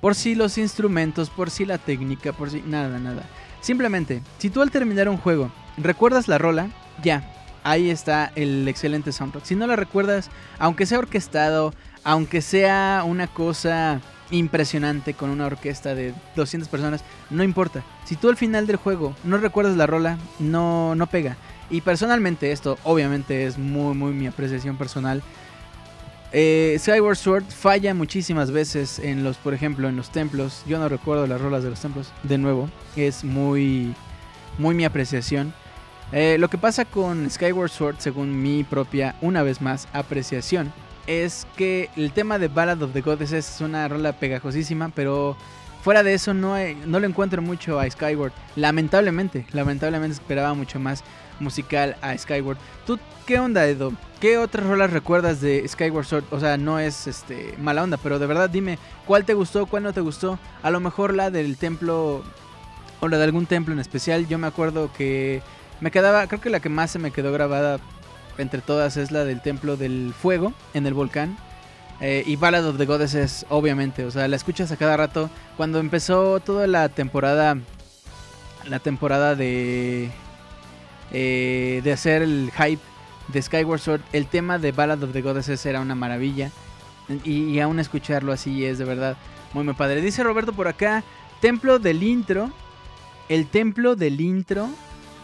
[0.00, 2.60] por si los instrumentos, por si la técnica, por si...
[2.60, 3.22] Nada, nada.
[3.60, 6.68] Simplemente, si tú al terminar un juego recuerdas la rola,
[7.02, 7.28] ya,
[7.64, 9.44] ahí está el excelente soundtrack.
[9.44, 14.00] Si no la recuerdas, aunque sea orquestado, aunque sea una cosa
[14.30, 17.82] impresionante con una orquesta de 200 personas, no importa.
[18.04, 21.36] Si tú al final del juego no recuerdas la rola, no, no pega.
[21.70, 25.22] Y personalmente esto obviamente es muy, muy mi apreciación personal.
[26.32, 30.62] Eh, Skyward Sword falla muchísimas veces en los, por ejemplo, en los templos.
[30.66, 32.12] Yo no recuerdo las rolas de los templos.
[32.22, 33.94] De nuevo, es muy,
[34.58, 35.54] muy mi apreciación.
[36.12, 40.72] Eh, lo que pasa con Skyward Sword, según mi propia, una vez más, apreciación,
[41.06, 45.36] es que el tema de Ballad of the Goddesses es una rola pegajosísima, pero
[45.82, 48.32] fuera de eso no, no lo encuentro mucho a Skyward.
[48.56, 51.04] Lamentablemente, lamentablemente esperaba mucho más
[51.38, 52.58] musical a Skyward.
[52.86, 53.92] ¿Tú qué onda, Edo?
[54.20, 56.24] ¿Qué otras rolas recuerdas de Skyward Sword?
[56.30, 59.82] O sea, no es este mala onda, pero de verdad dime, ¿cuál te gustó, cuál
[59.82, 60.38] no te gustó?
[60.62, 62.22] A lo mejor la del templo
[63.00, 64.26] o la de algún templo en especial.
[64.26, 65.42] Yo me acuerdo que
[65.80, 67.78] me quedaba, creo que la que más se me quedó grabada
[68.38, 71.36] entre todas es la del Templo del Fuego en el volcán.
[72.00, 75.30] Eh, y Ballad of the Goddesses, obviamente, o sea, la escuchas a cada rato.
[75.56, 77.56] Cuando empezó toda la temporada,
[78.68, 80.10] la temporada de,
[81.12, 82.82] eh, de hacer el hype
[83.28, 86.50] de Skyward Sword, el tema de Ballad of the Goddesses era una maravilla.
[87.24, 89.16] Y, y aún escucharlo así es de verdad
[89.54, 90.02] muy, muy padre.
[90.02, 91.02] Dice Roberto por acá,
[91.40, 92.50] Templo del Intro,
[93.28, 94.68] el Templo del Intro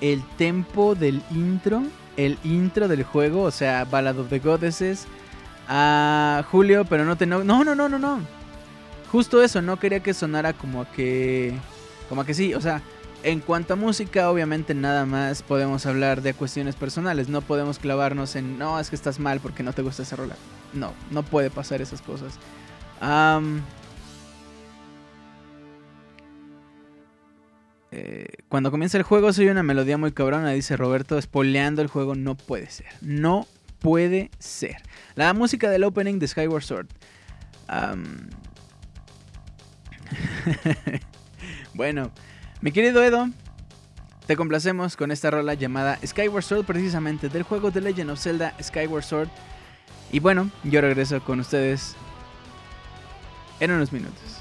[0.03, 1.85] el tempo del intro,
[2.17, 5.07] el intro del juego, o sea, Ballad of the Goddesses.
[5.69, 8.21] A Julio, pero no te no, no, no, no, no,
[9.11, 11.55] Justo eso, no quería que sonara como que
[12.09, 12.83] como que sí, o sea,
[13.23, 18.37] en cuanto a música, obviamente nada más podemos hablar de cuestiones personales, no podemos clavarnos
[18.37, 20.37] en no, es que estás mal porque no te gusta ese rola.
[20.73, 22.35] No, no puede pasar esas cosas.
[27.95, 32.15] Eh, cuando comienza el juego soy una melodía muy cabrona, dice Roberto, spoileando el juego
[32.15, 32.87] no puede ser.
[33.03, 33.47] No
[33.81, 34.77] puede ser.
[35.15, 36.87] La música del opening de Skyward Sword.
[41.75, 42.11] bueno,
[42.63, 43.29] mi querido Edo,
[44.27, 48.55] te complacemos con esta rola llamada Skyward Sword, precisamente del juego de Legend of Zelda
[48.63, 49.29] Skyward Sword.
[50.11, 51.95] Y bueno, yo regreso con ustedes
[53.61, 54.32] en unos minutos.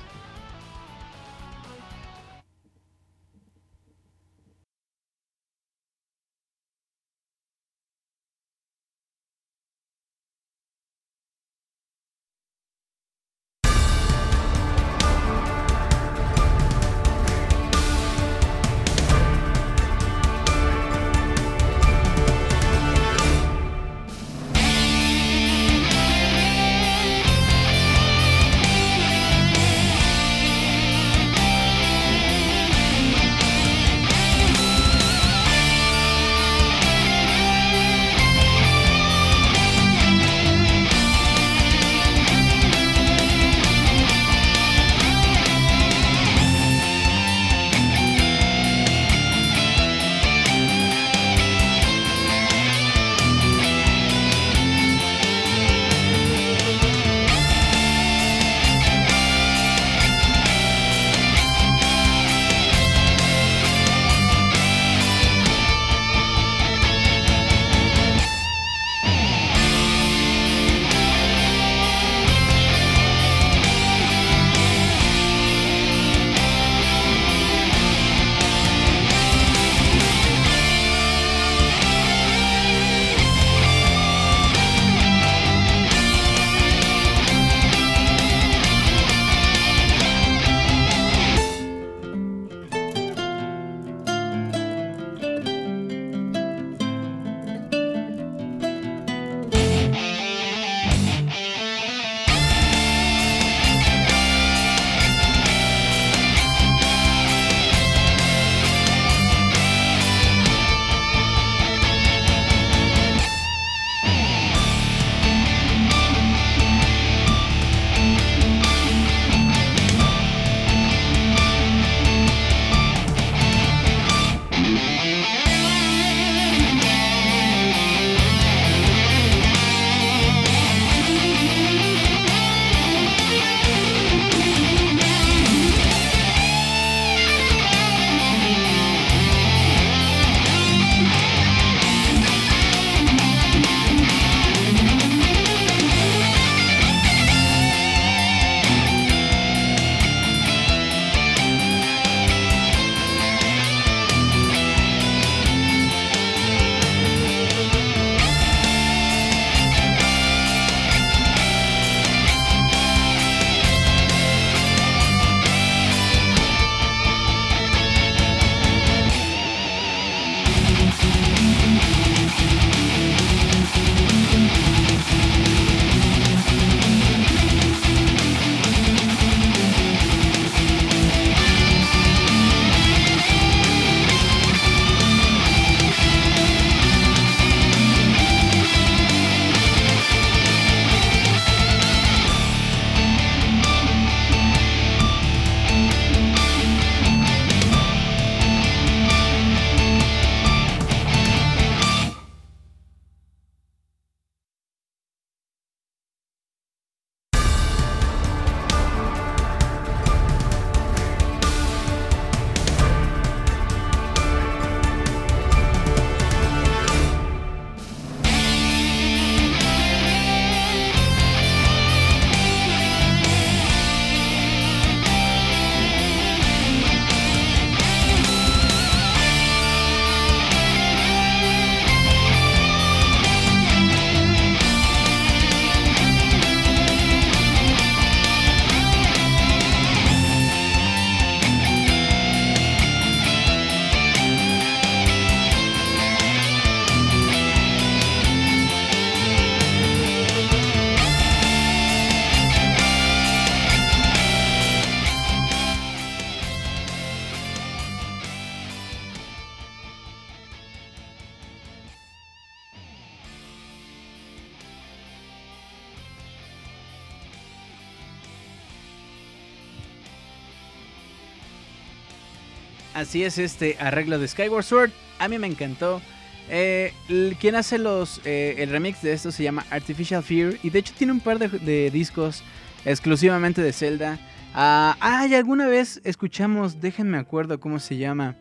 [272.93, 274.91] Así es este arreglo de Skyward Sword.
[275.19, 276.01] A mí me encantó.
[276.49, 276.93] Eh,
[277.39, 280.93] quien hace los eh, el remix de esto se llama Artificial Fear y de hecho
[280.97, 282.43] tiene un par de, discos
[282.83, 284.19] exclusivamente de Zelda.
[284.53, 288.35] Ah, ay, alguna vez escuchamos, déjenme acuerdo cómo se llama.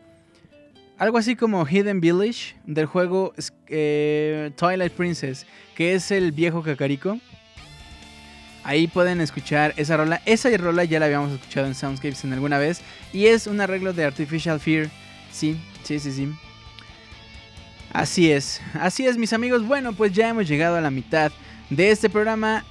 [0.97, 3.33] Algo así como Hidden Village del juego
[3.67, 7.17] eh, Twilight Princess, que es el viejo Kakariko.
[8.63, 10.21] Ahí pueden escuchar esa rola.
[10.25, 12.81] Esa rola ya la habíamos escuchado en Soundscapes en alguna vez.
[13.11, 14.89] Y es un arreglo de Artificial Fear.
[15.31, 16.29] Sí, sí, sí, sí.
[17.93, 19.65] Así es, así es mis amigos.
[19.65, 21.31] Bueno, pues ya hemos llegado a la mitad
[21.69, 22.63] de este programa.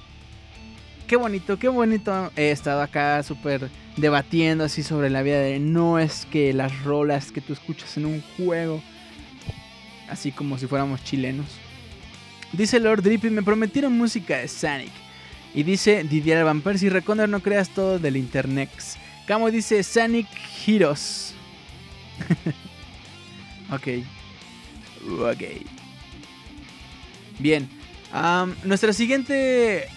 [1.07, 5.59] Qué bonito, qué bonito he estado acá súper debatiendo así sobre la vida de...
[5.59, 8.81] No es que las rolas que tú escuchas en un juego,
[10.09, 11.47] así como si fuéramos chilenos.
[12.53, 14.91] Dice Lord Drippy, me prometieron música de Sonic.
[15.53, 18.69] Y dice Didier Van Persie, Reconder no creas todo del internet.
[19.27, 20.27] Camo dice Sonic
[20.65, 21.33] Heroes.
[23.71, 23.87] ok.
[25.19, 25.43] Ok.
[27.39, 27.67] Bien.
[28.63, 29.87] nuestra siguiente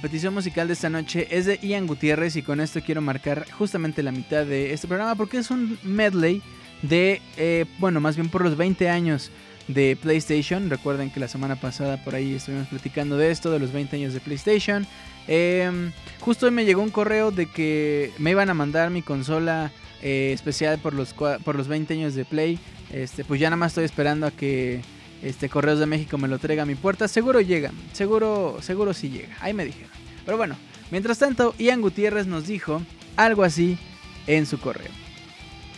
[0.00, 4.02] petición musical de esta noche es de Ian Gutiérrez y con esto quiero marcar justamente
[4.02, 6.42] la mitad de este programa porque es un medley
[6.82, 9.30] de, eh, bueno, más bien por los 20 años
[9.68, 10.70] de PlayStation.
[10.70, 14.12] Recuerden que la semana pasada por ahí estuvimos platicando de esto, de los 20 años
[14.12, 14.86] de PlayStation.
[15.28, 19.70] Em, justo hoy me llegó un correo de que me iban a mandar mi consola
[20.02, 22.58] eh, especial por los, por los 20 años de Play.
[22.92, 24.82] Este, pues ya nada más estoy esperando a que
[25.22, 27.08] este Correos de México me lo traiga a mi puerta.
[27.08, 29.36] Seguro llega, seguro, seguro sí llega.
[29.40, 29.90] Ahí me dijeron.
[30.24, 30.56] Pero bueno,
[30.90, 32.82] mientras tanto, Ian Gutiérrez nos dijo
[33.16, 33.78] algo así
[34.26, 35.01] en su correo.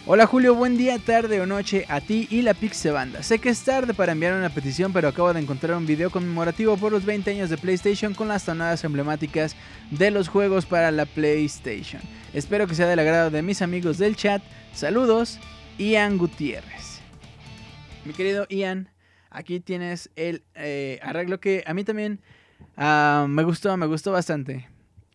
[0.06, 3.22] Hola Julio, buen día, tarde o noche a ti y la Pixe Banda.
[3.22, 6.76] Sé que es tarde para enviar una petición, pero acabo de encontrar un video conmemorativo
[6.76, 9.56] por los 20 años de PlayStation con las tonadas emblemáticas
[9.90, 12.02] de los juegos para la PlayStation.
[12.34, 14.42] Espero que sea del agrado de mis amigos del chat.
[14.74, 15.40] Saludos,
[15.78, 17.00] Ian Gutiérrez.
[18.04, 18.90] Mi querido Ian,
[19.30, 22.20] aquí tienes el eh, arreglo que a mí también
[22.76, 24.68] ah, me gustó, me gustó bastante.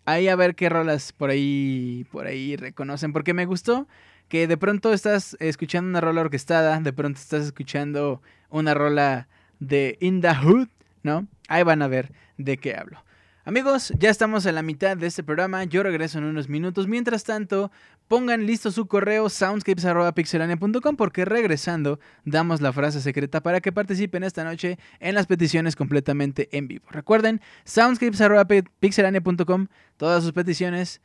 [0.06, 3.88] Ahí a ver qué rolas por ahí, por ahí reconocen, porque me gustó
[4.30, 9.28] que de pronto estás escuchando una rola orquestada, de pronto estás escuchando una rola
[9.60, 10.70] de In the Hood,
[11.04, 11.28] ¿no?
[11.48, 13.04] Ahí van a ver de qué hablo.
[13.44, 15.64] Amigos, ya estamos en la mitad de este programa.
[15.64, 16.88] Yo regreso en unos minutos.
[16.88, 17.72] Mientras tanto,
[18.08, 24.44] pongan listo su correo soundscapes.pixelania.com porque regresando damos la frase secreta para que participen esta
[24.44, 26.86] noche en las peticiones completamente en vivo.
[26.92, 29.68] Recuerden, soundscapes.pixelania.com,
[29.98, 31.02] todas sus peticiones,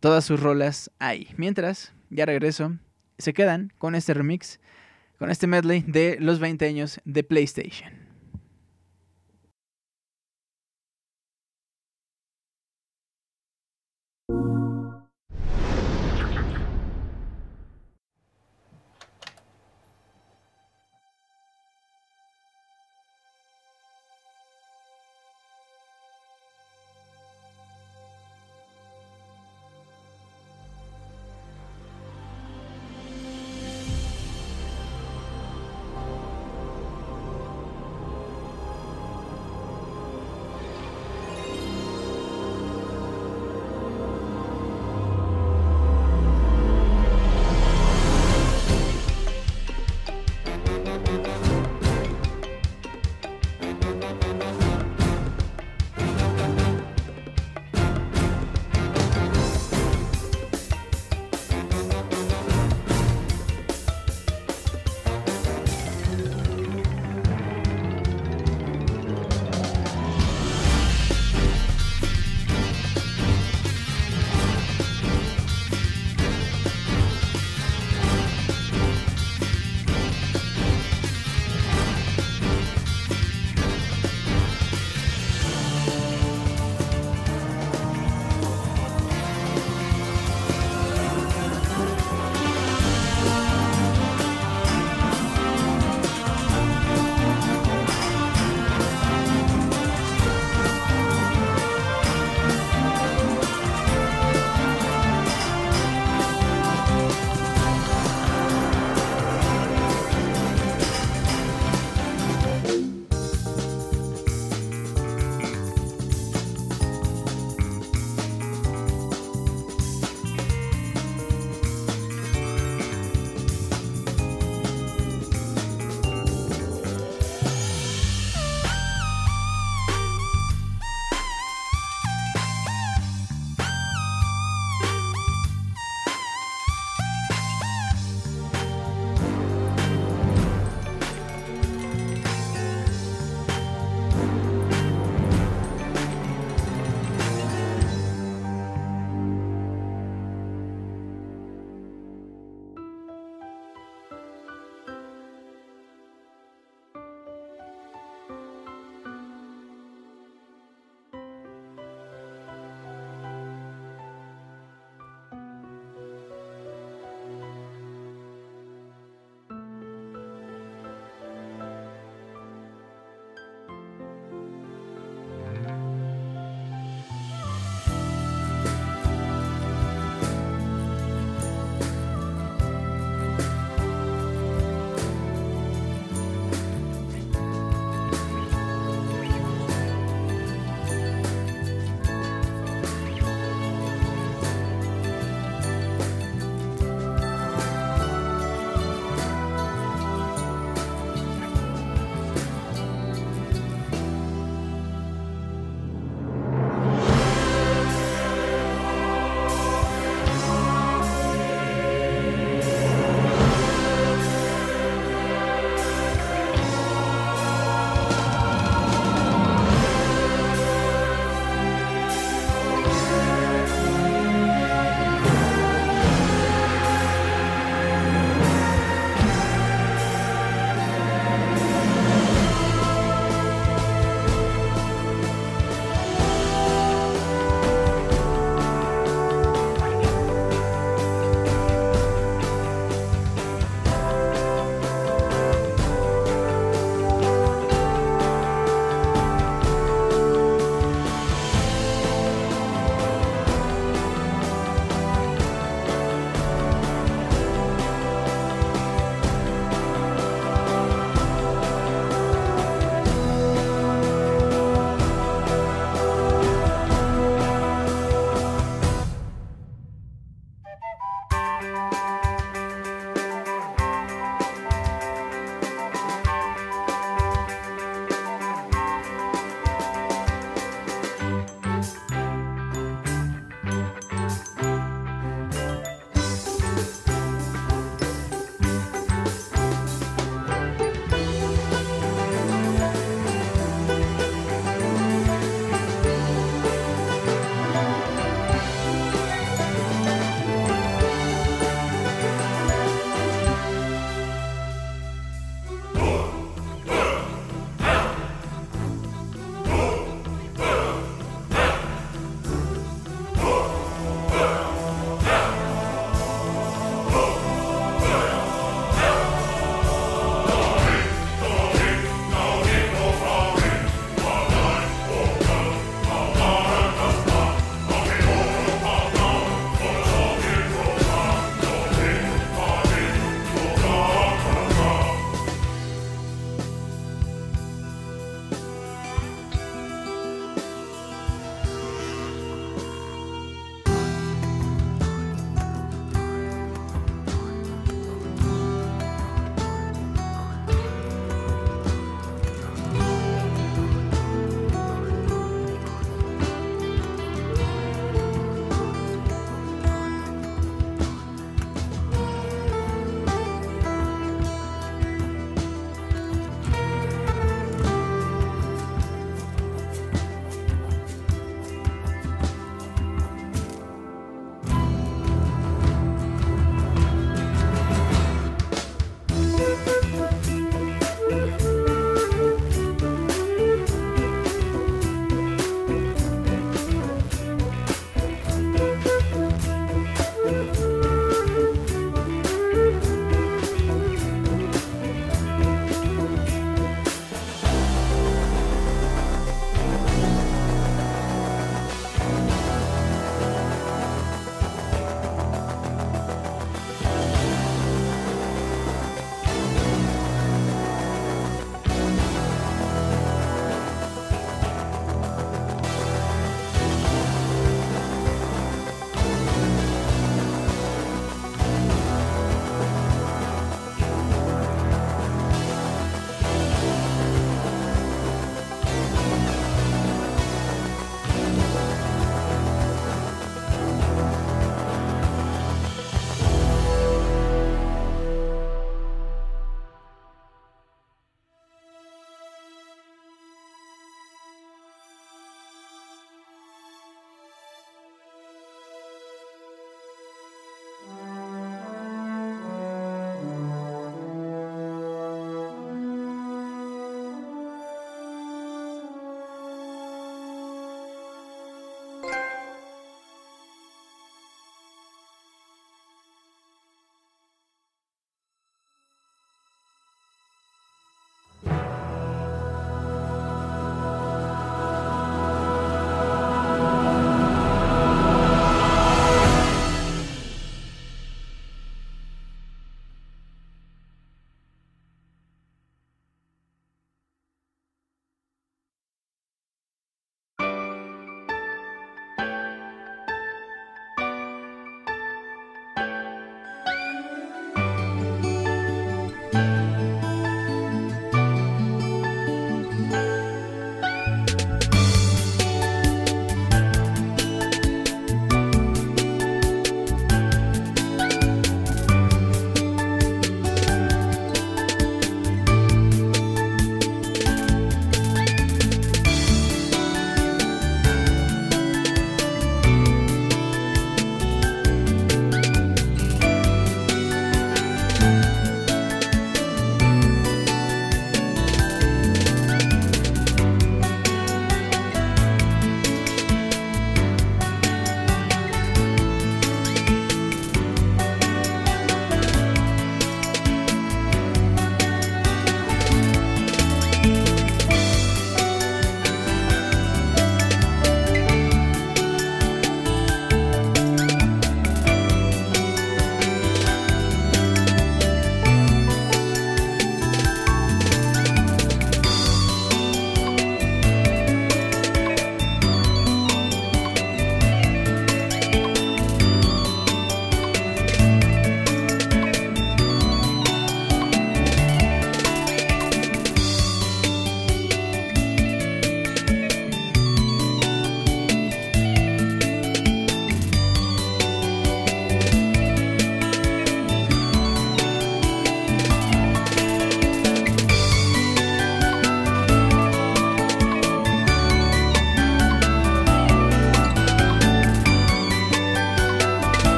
[0.00, 1.28] todas sus rolas ahí.
[1.36, 2.76] Mientras, ya regreso.
[3.18, 4.60] Se quedan con este remix,
[5.18, 7.97] con este medley de los 20 años de PlayStation.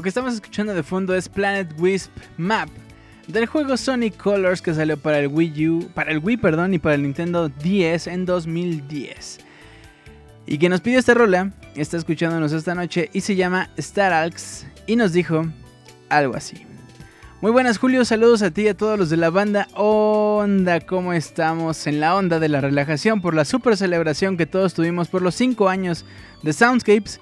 [0.00, 2.70] Lo que estamos escuchando de fondo es Planet Wisp Map
[3.26, 6.78] del juego Sonic Colors que salió para el Wii U, para el Wii, perdón, y
[6.78, 9.40] para el Nintendo 10 en 2010.
[10.46, 14.96] Y quien nos pidió esta rola está escuchándonos esta noche y se llama Staralx y
[14.96, 15.44] nos dijo
[16.08, 16.64] algo así.
[17.42, 21.12] Muy buenas Julio, saludos a ti y a todos los de la banda Onda, ¿cómo
[21.12, 21.86] estamos?
[21.86, 25.34] En la onda de la relajación por la super celebración que todos tuvimos por los
[25.34, 26.06] 5 años
[26.42, 27.20] de Soundscapes.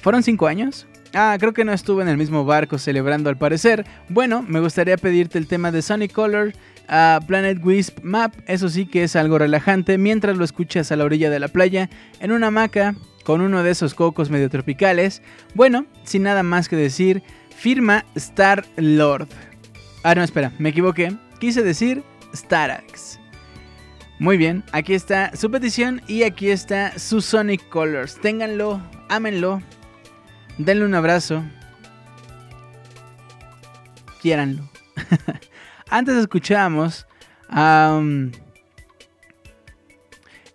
[0.00, 0.86] ¿Fueron 5 años?
[1.12, 3.84] Ah, creo que no estuve en el mismo barco celebrando al parecer.
[4.08, 6.52] Bueno, me gustaría pedirte el tema de Sonic Color
[6.88, 11.04] a Planet Wisp Map, eso sí que es algo relajante mientras lo escuchas a la
[11.04, 11.88] orilla de la playa,
[12.18, 15.22] en una hamaca, con uno de esos cocos medio tropicales.
[15.54, 17.22] Bueno, sin nada más que decir,
[17.56, 19.28] firma Star Lord.
[20.02, 21.16] Ah, no, espera, me equivoqué.
[21.38, 22.02] Quise decir
[22.34, 23.18] Starax.
[24.18, 28.20] Muy bien, aquí está su petición y aquí está su Sonic Colors.
[28.20, 29.62] Ténganlo, ámenlo,
[30.64, 31.42] denle un abrazo.
[34.20, 34.68] Quiéranlo.
[35.90, 37.06] Antes escuchamos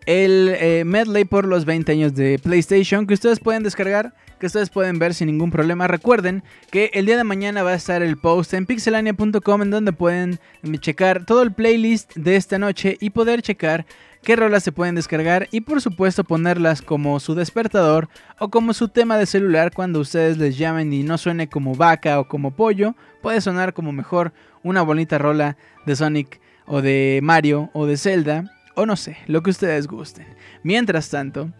[0.05, 4.69] el eh, medley por los 20 años de PlayStation que ustedes pueden descargar, que ustedes
[4.69, 5.87] pueden ver sin ningún problema.
[5.87, 9.91] Recuerden que el día de mañana va a estar el post en pixelania.com en donde
[9.91, 10.39] pueden
[10.79, 13.85] checar todo el playlist de esta noche y poder checar
[14.25, 18.89] qué rolas se pueden descargar y por supuesto ponerlas como su despertador o como su
[18.89, 22.95] tema de celular cuando ustedes les llamen y no suene como vaca o como pollo,
[23.21, 24.33] puede sonar como mejor
[24.63, 29.43] una bonita rola de Sonic o de Mario o de Zelda o no sé, lo
[29.43, 30.25] que ustedes gusten.
[30.63, 31.51] Mientras tanto,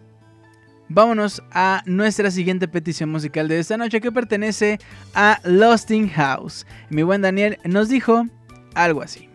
[0.90, 4.80] vámonos a nuestra siguiente petición musical de esta noche que pertenece
[5.14, 6.66] a Lost in House.
[6.90, 8.26] Mi buen Daniel nos dijo
[8.74, 9.35] algo así.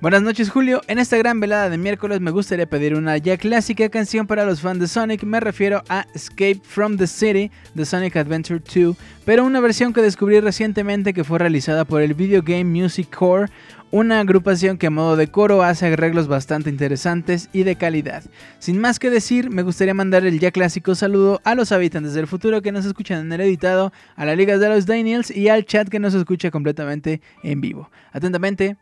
[0.00, 3.88] Buenas noches Julio, en esta gran velada de miércoles me gustaría pedir una ya clásica
[3.88, 8.14] canción para los fans de Sonic, me refiero a Escape from the City de Sonic
[8.14, 12.66] Adventure 2, pero una versión que descubrí recientemente que fue realizada por el Video Game
[12.66, 13.50] Music Core,
[13.90, 18.22] una agrupación que a modo de coro hace arreglos bastante interesantes y de calidad.
[18.60, 22.28] Sin más que decir, me gustaría mandar el ya clásico saludo a los habitantes del
[22.28, 25.64] futuro que nos escuchan en el editado, a la Liga de los Daniels y al
[25.64, 27.90] chat que nos escucha completamente en vivo.
[28.12, 28.76] Atentamente,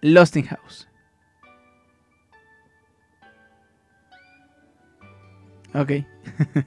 [0.00, 0.88] Lost in House.
[5.74, 5.90] Ok.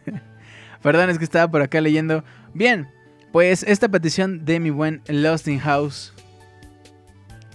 [0.82, 2.24] Perdón, es que estaba por acá leyendo.
[2.54, 2.88] Bien,
[3.32, 6.14] pues esta petición de mi buen Lost in House.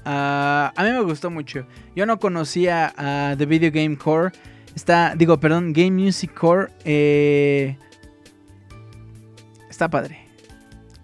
[0.04, 1.66] Ah, a mí me gustó mucho.
[1.96, 4.32] Yo no conocía a The Video Game Core.
[4.74, 6.70] Está, digo, perdón, Game Music Core.
[6.84, 7.78] Eh,
[9.70, 10.26] está padre.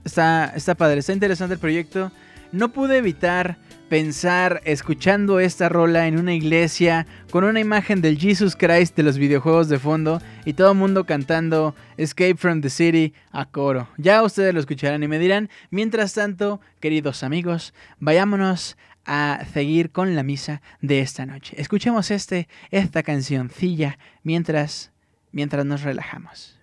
[0.05, 1.01] Está, está padre.
[1.01, 2.13] Está interesante el proyecto.
[2.53, 3.57] No pude evitar
[3.91, 9.19] pensar escuchando esta rola en una iglesia con una imagen del Jesus Christ de los
[9.19, 13.89] videojuegos de fondo y todo el mundo cantando Escape from the City a coro.
[13.99, 18.77] Ya ustedes lo escucharán y me dirán, mientras tanto, queridos amigos, vayámonos
[19.07, 21.61] a seguir con la misa de esta noche.
[21.61, 24.93] Escuchemos este, esta cancioncilla mientras,
[25.33, 26.60] mientras nos relajamos.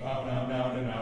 [0.00, 0.99] Bow down, down, and down.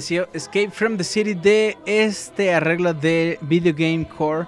[0.00, 4.46] Escape from the City de este arreglo de Video Game Core?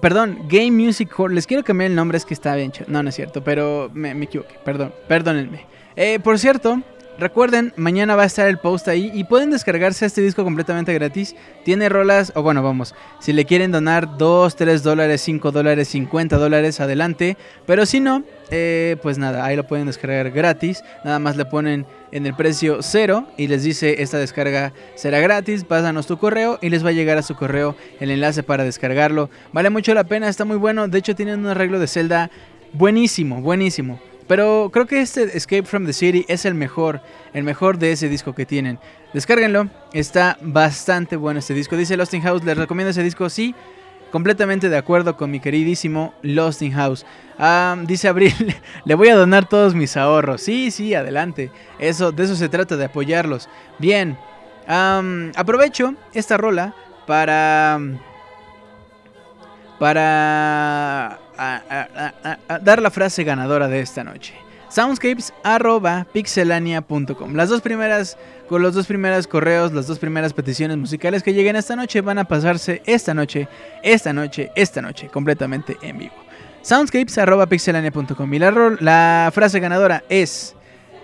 [0.00, 1.34] perdón, Game Music Core.
[1.34, 2.72] Les quiero cambiar el nombre, es que está bien.
[2.86, 4.56] No, no es cierto, pero me, me equivoqué.
[4.64, 5.66] Perdón, perdónenme.
[5.94, 6.82] Eh, por cierto,
[7.18, 11.34] Recuerden, mañana va a estar el post ahí y pueden descargarse este disco completamente gratis.
[11.64, 16.36] Tiene rolas, o bueno, vamos, si le quieren donar 2, 3 dólares, 5 dólares, 50
[16.38, 17.36] dólares, adelante.
[17.66, 20.82] Pero si no, eh, pues nada, ahí lo pueden descargar gratis.
[21.04, 25.64] Nada más le ponen en el precio cero y les dice esta descarga será gratis,
[25.64, 29.30] pásanos tu correo y les va a llegar a su correo el enlace para descargarlo.
[29.52, 30.88] Vale mucho la pena, está muy bueno.
[30.88, 32.30] De hecho, tienen un arreglo de celda
[32.72, 34.00] buenísimo, buenísimo.
[34.26, 37.00] Pero creo que este Escape from the City es el mejor,
[37.32, 38.78] el mejor de ese disco que tienen.
[39.14, 41.76] Descárguenlo, está bastante bueno este disco.
[41.76, 43.30] Dice Lost in House, ¿les recomiendo ese disco?
[43.30, 43.54] Sí,
[44.10, 47.04] completamente de acuerdo con mi queridísimo Lost in House.
[47.38, 48.34] Ah, dice Abril,
[48.84, 50.42] le voy a donar todos mis ahorros.
[50.42, 51.50] Sí, sí, adelante.
[51.78, 53.48] Eso, de eso se trata, de apoyarlos.
[53.78, 54.18] Bien,
[54.66, 56.74] aprovecho esta rola
[57.06, 57.80] para...
[59.78, 61.20] Para
[62.62, 64.34] dar la frase ganadora de esta noche.
[64.70, 67.34] Soundscapes.pixelania.com.
[67.34, 68.18] Las dos primeras,
[68.48, 72.18] con los dos primeros correos, las dos primeras peticiones musicales que lleguen esta noche van
[72.18, 73.48] a pasarse esta noche,
[73.82, 76.14] esta noche, esta noche, completamente en vivo.
[76.62, 78.34] Soundscapes.pixelania.com.
[78.34, 80.54] Y la, frase ganadora es: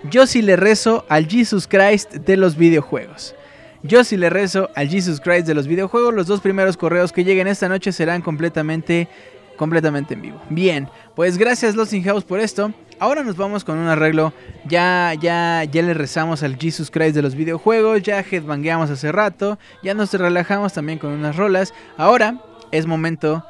[0.03, 3.35] Yo sí le rezo al Jesus Christ de los videojuegos.
[3.81, 6.13] Yo sí le rezo al Jesus Christ de los videojuegos.
[6.13, 9.07] Los dos primeros correos que lleguen esta noche serán completamente
[9.55, 10.41] completamente en vivo.
[10.49, 12.73] Bien, pues gracias Lost in por esto.
[12.97, 14.33] Ahora nos vamos con un arreglo.
[14.65, 18.01] Ya, ya, ya le rezamos al Jesus Christ de los videojuegos.
[18.03, 19.59] Ya headbangueamos hace rato.
[19.83, 21.73] Ya nos relajamos también con unas rolas.
[21.97, 22.41] Ahora
[22.71, 23.45] es momento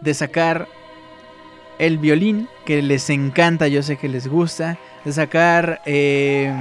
[0.00, 0.66] de sacar
[1.78, 3.68] el violín que les encanta.
[3.68, 4.76] Yo sé que les gusta.
[5.04, 6.52] De sacar eh,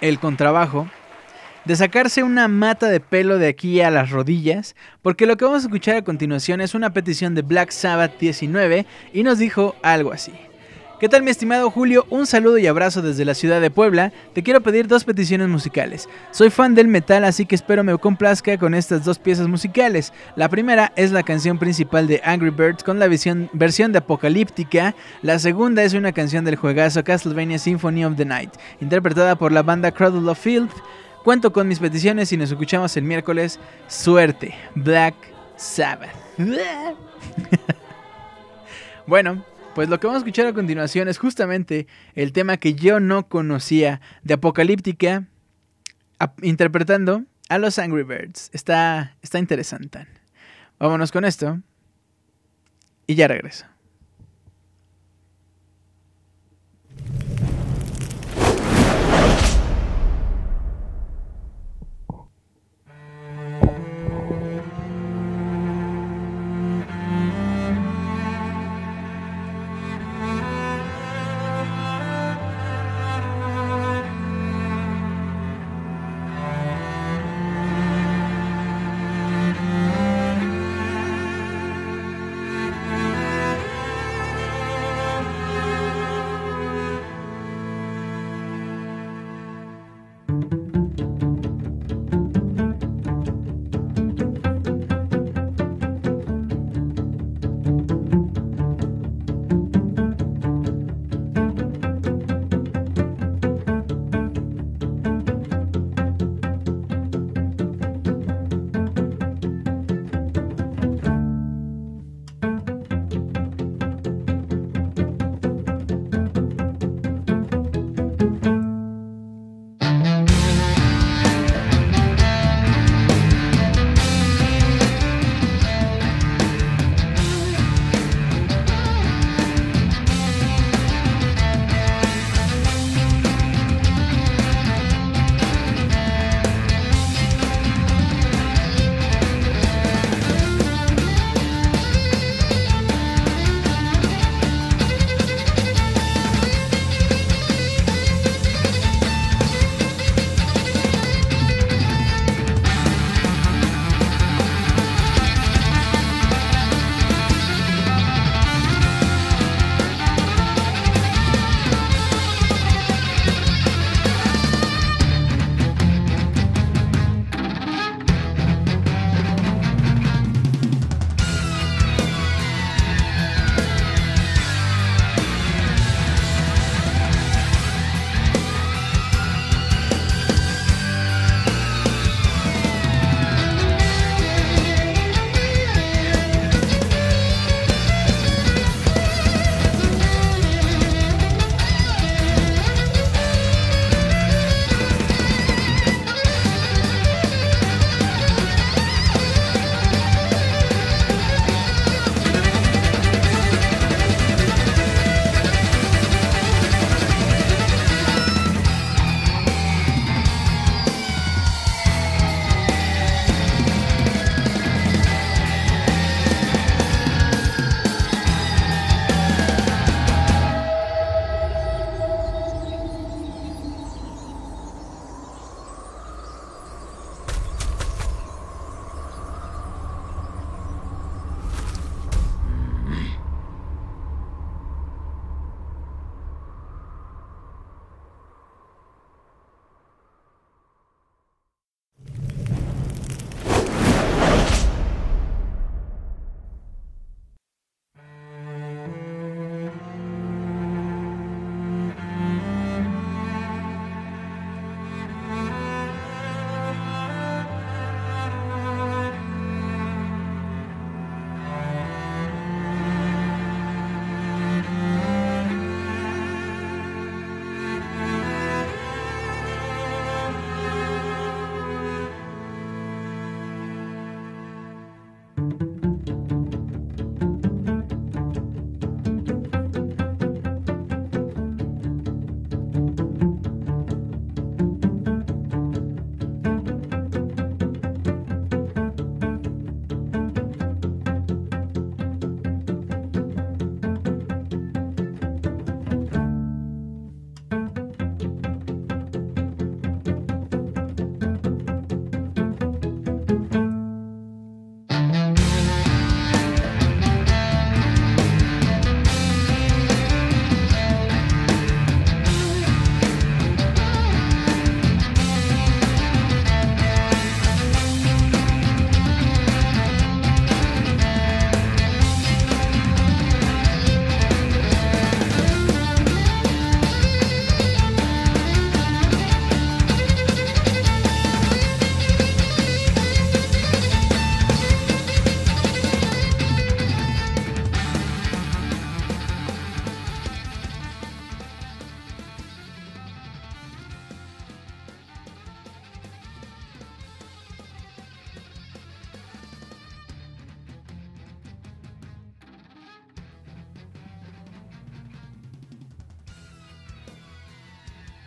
[0.00, 0.86] el contrabajo
[1.64, 5.62] de sacarse una mata de pelo de aquí a las rodillas, porque lo que vamos
[5.62, 10.12] a escuchar a continuación es una petición de Black Sabbath 19 y nos dijo algo
[10.12, 10.32] así.
[11.02, 12.06] ¿Qué tal mi estimado Julio?
[12.10, 14.12] Un saludo y abrazo desde la ciudad de Puebla.
[14.34, 16.08] Te quiero pedir dos peticiones musicales.
[16.30, 20.12] Soy fan del metal, así que espero me complazca con estas dos piezas musicales.
[20.36, 24.94] La primera es la canción principal de Angry Birds con la versión de Apocalíptica.
[25.22, 29.64] La segunda es una canción del juegazo Castlevania Symphony of the Night, interpretada por la
[29.64, 30.70] banda Cradle of Field.
[31.24, 33.58] Cuento con mis peticiones y nos escuchamos el miércoles.
[33.88, 35.16] Suerte, Black
[35.56, 36.14] Sabbath.
[39.08, 39.42] bueno,
[39.74, 43.28] pues lo que vamos a escuchar a continuación es justamente el tema que yo no
[43.28, 45.26] conocía de Apocalíptica,
[46.42, 48.50] interpretando a los Angry Birds.
[48.52, 50.06] Está, está interesante.
[50.78, 51.60] Vámonos con esto
[53.06, 53.66] y ya regreso.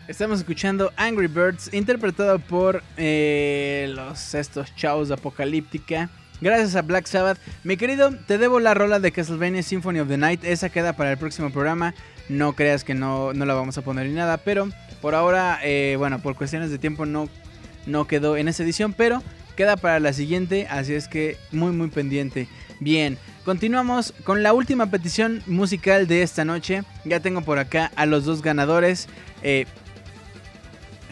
[0.08, 6.10] Estamos escuchando Angry Birds, interpretado por eh, los estos chavos de Apocalíptica.
[6.40, 7.38] Gracias a Black Sabbath.
[7.64, 10.44] Mi querido, te debo la rola de Castlevania Symphony of the Night.
[10.44, 11.92] Esa queda para el próximo programa.
[12.28, 14.36] No creas que no, no la vamos a poner ni nada.
[14.36, 14.68] Pero
[15.02, 17.28] por ahora, eh, bueno, por cuestiones de tiempo no,
[17.86, 18.92] no quedó en esa edición.
[18.92, 19.24] Pero
[19.56, 20.68] queda para la siguiente.
[20.70, 22.46] Así es que muy, muy pendiente.
[22.78, 26.84] Bien, continuamos con la última petición musical de esta noche.
[27.04, 29.08] Ya tengo por acá a los dos ganadores.
[29.42, 29.66] Eh,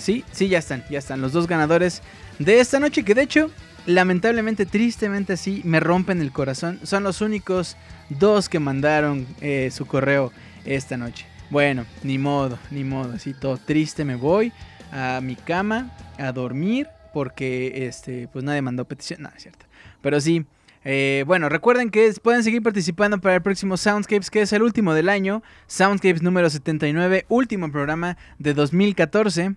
[0.04, 2.02] sí, sí, ya están, ya están los dos ganadores
[2.38, 3.04] de esta noche.
[3.04, 3.50] Que de hecho
[3.86, 6.80] lamentablemente, tristemente así, me rompen el corazón.
[6.82, 7.76] Son los únicos
[8.08, 10.32] dos que mandaron eh, su correo
[10.64, 11.26] esta noche.
[11.50, 14.52] Bueno, ni modo, ni modo, así todo triste me voy
[14.92, 19.66] a mi cama a dormir porque este pues nadie mandó petición, no, es cierto.
[20.00, 20.46] Pero sí,
[20.84, 24.94] eh, bueno, recuerden que pueden seguir participando para el próximo Soundscapes, que es el último
[24.94, 25.42] del año.
[25.66, 29.54] Soundscapes número 79, último programa de 2014.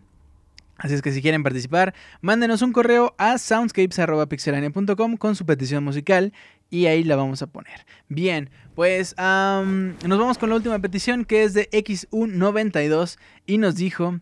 [0.77, 6.33] Así es que si quieren participar, mándenos un correo a soundscapes.pixelania.com con su petición musical
[6.69, 7.85] y ahí la vamos a poner.
[8.09, 14.19] Bien, pues nos vamos con la última petición que es de XU92 y nos dijo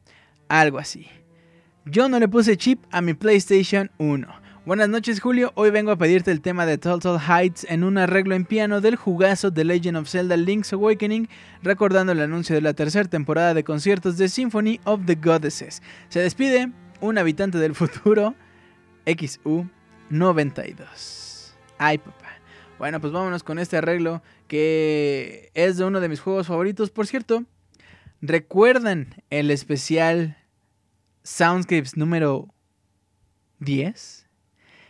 [0.48, 1.08] algo así.
[1.86, 4.45] Yo no le puse chip a mi PlayStation 1.
[4.66, 8.34] Buenas noches Julio, hoy vengo a pedirte el tema de Total Heights en un arreglo
[8.34, 11.30] en piano del jugazo The Legend of Zelda Link's Awakening,
[11.62, 15.84] recordando el anuncio de la tercera temporada de conciertos de Symphony of the Goddesses.
[16.10, 18.34] Se despide un habitante del futuro,
[19.06, 21.54] XU92.
[21.78, 22.32] Ay papá.
[22.80, 26.90] Bueno, pues vámonos con este arreglo que es de uno de mis juegos favoritos.
[26.90, 27.44] Por cierto,
[28.20, 30.38] ¿recuerdan el especial
[31.22, 32.52] Soundscapes número
[33.60, 34.25] 10?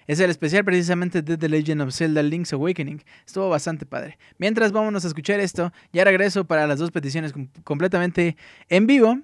[0.08, 3.04] Es el especial precisamente de The Legend of Zelda Link's Awakening.
[3.26, 4.18] Estuvo bastante padre.
[4.38, 7.34] Mientras vámonos a escuchar esto, ya regreso para las dos peticiones
[7.64, 8.38] completamente
[8.70, 9.20] en vivo.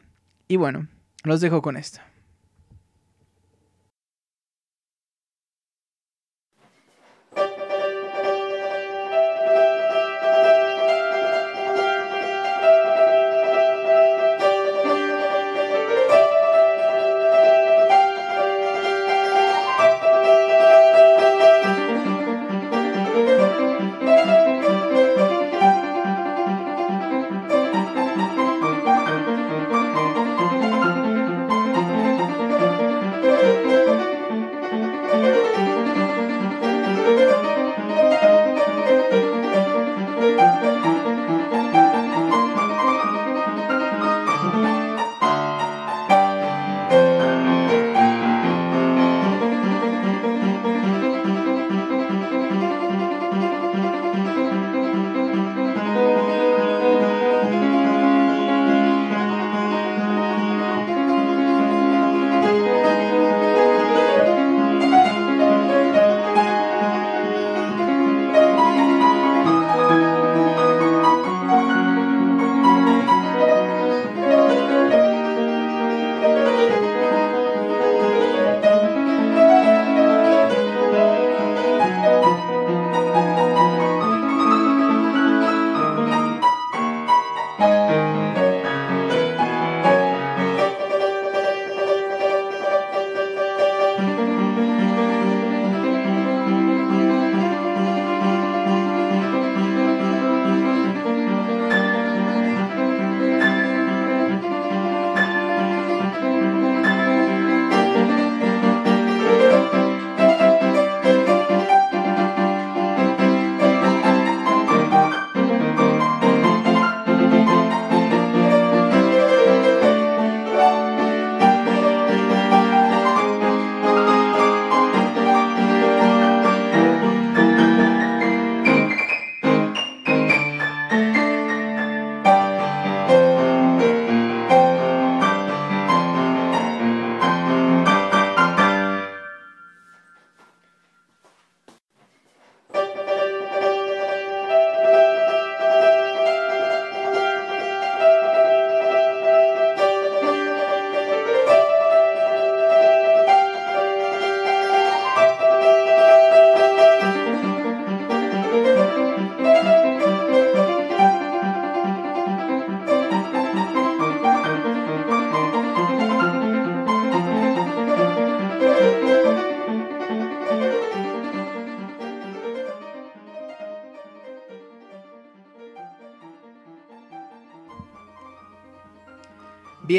[0.47, 0.87] Y bueno,
[1.23, 2.01] los dejo con esto.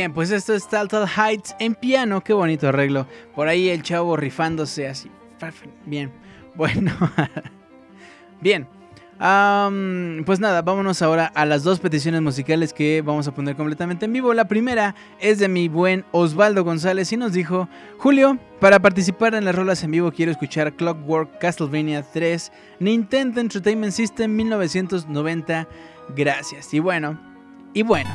[0.03, 3.07] Bien, pues esto es Taltal Heights en piano, qué bonito arreglo.
[3.37, 5.09] Por ahí el chavo rifándose así.
[5.87, 6.11] Bien,
[6.57, 6.91] bueno.
[8.41, 8.67] Bien.
[10.27, 14.13] pues nada, vámonos ahora a las dos peticiones musicales que vamos a poner completamente en
[14.13, 14.35] vivo.
[14.35, 17.69] La primera es de mi buen Osvaldo González y nos dijo,
[17.99, 22.51] Julio, para participar en las rolas en vivo quiero escuchar Clockwork Castlevania 3
[22.81, 25.69] Nintendo Entertainment System 1990.
[26.17, 26.75] Gracias.
[26.75, 27.21] Y bueno,
[27.73, 28.11] y bueno.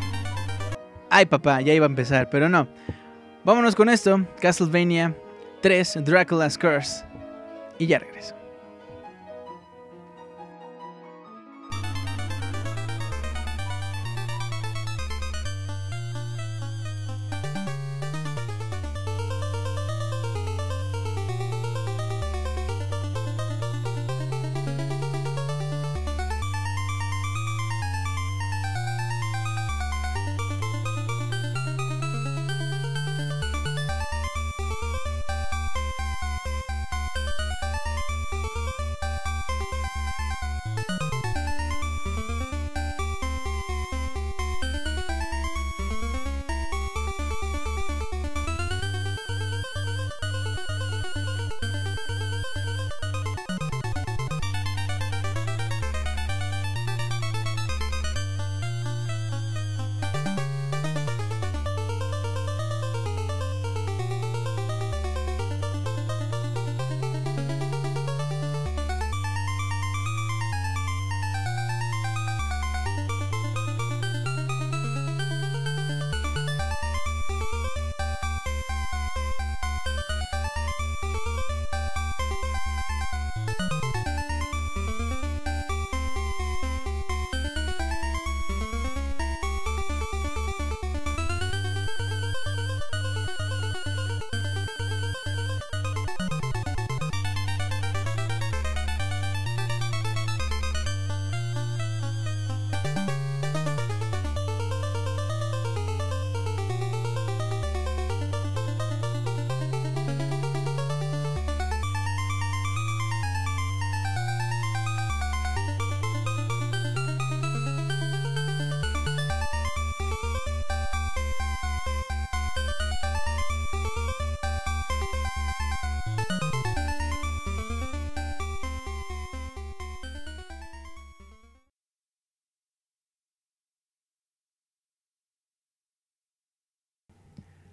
[1.09, 2.67] Ay, papá, ya iba a empezar, pero no.
[3.43, 5.15] Vámonos con esto: Castlevania
[5.61, 7.05] 3 Dracula's Curse.
[7.79, 8.36] Y ya regreso.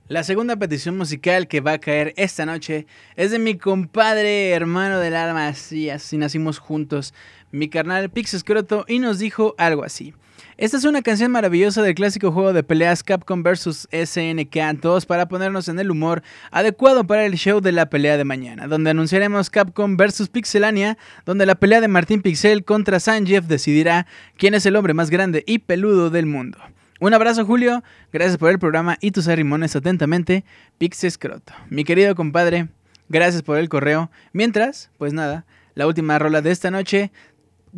[0.07, 2.87] La segunda petición musical que va a caer esta noche
[3.17, 7.15] es de mi compadre, hermano del alma, así, así nacimos juntos,
[7.53, 10.13] mi carnal Pix Escroto, y nos dijo algo así.
[10.59, 15.27] Esta es una canción maravillosa del clásico juego de peleas Capcom vs SNK, todos para
[15.27, 19.49] ponernos en el humor adecuado para el show de la pelea de mañana, donde anunciaremos
[19.49, 24.07] Capcom vs Pixelania, donde la pelea de Martín Pixel contra Sanjeev decidirá
[24.37, 26.59] quién es el hombre más grande y peludo del mundo.
[27.05, 27.85] Un abrazo, Julio.
[28.15, 30.43] Gracias por el programa y tus arrimones atentamente.
[30.79, 31.53] Pixescroto.
[31.69, 32.69] Mi querido compadre,
[33.11, 34.11] gracias por el correo.
[34.33, 35.45] Mientras, pues nada,
[35.75, 37.13] la última rola de esta noche.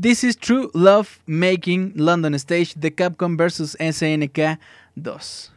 [0.00, 4.60] This is True Love Making London Stage de Capcom vs SNK
[4.94, 5.55] 2.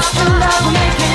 [0.00, 1.09] Love making.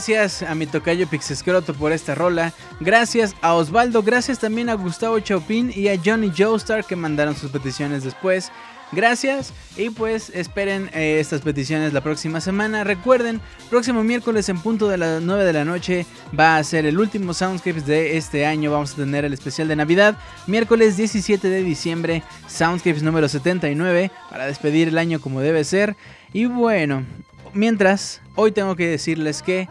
[0.00, 2.54] Gracias a mi tocayo Pixescroto por esta rola.
[2.80, 4.02] Gracias a Osvaldo.
[4.02, 8.50] Gracias también a Gustavo Chaupin y a Johnny Joestar que mandaron sus peticiones después.
[8.92, 12.82] Gracias y pues esperen eh, estas peticiones la próxima semana.
[12.82, 16.06] Recuerden, próximo miércoles en punto de las 9 de la noche
[16.36, 18.72] va a ser el último Soundscapes de este año.
[18.72, 20.16] Vamos a tener el especial de Navidad.
[20.46, 25.94] Miércoles 17 de diciembre, Soundscapes número 79 para despedir el año como debe ser.
[26.32, 27.04] Y bueno,
[27.52, 29.68] mientras, hoy tengo que decirles que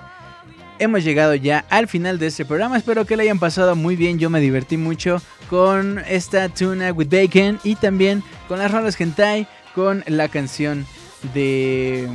[0.79, 2.77] hemos llegado ya al final de este programa.
[2.77, 4.17] Espero que lo hayan pasado muy bien.
[4.17, 9.47] Yo me divertí mucho con esta tuna with bacon y también con las rolas hentai,
[9.75, 10.85] con la canción
[11.33, 12.07] de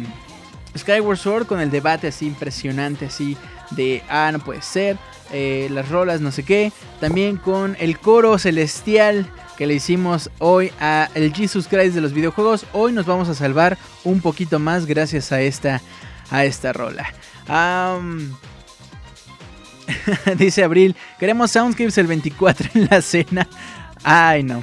[0.77, 3.37] Skyward Sword, con el debate así impresionante, así
[3.71, 4.97] de ah, no puede ser.
[5.33, 6.73] Eh, las rolas, no sé qué.
[7.01, 12.13] También con el coro celestial que le hicimos hoy a el Jesus Christ de los
[12.13, 12.67] videojuegos.
[12.73, 15.81] Hoy nos vamos a salvar un poquito más gracias a esta,
[16.31, 17.07] a esta rola.
[20.39, 23.49] dice Abril, queremos Soundscapes el 24 en la cena.
[24.03, 24.63] Ay, no.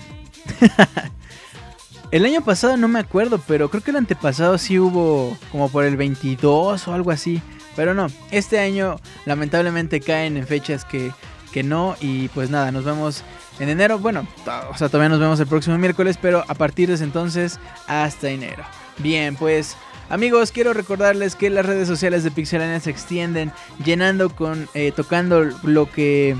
[2.11, 5.85] el año pasado no me acuerdo, pero creo que el antepasado sí hubo como por
[5.85, 7.41] el 22 o algo así.
[7.75, 11.11] Pero no, este año lamentablemente caen en fechas que,
[11.51, 11.95] que no.
[12.01, 13.23] Y pues nada, nos vemos
[13.59, 13.99] en enero.
[13.99, 14.27] Bueno,
[14.69, 18.29] o sea, todavía nos vemos el próximo miércoles, pero a partir de ese entonces hasta
[18.29, 18.63] enero.
[18.97, 19.77] Bien, pues
[20.11, 23.51] amigos, quiero recordarles que las redes sociales de Pixelania se extienden
[23.83, 26.35] llenando con, eh, tocando lo que...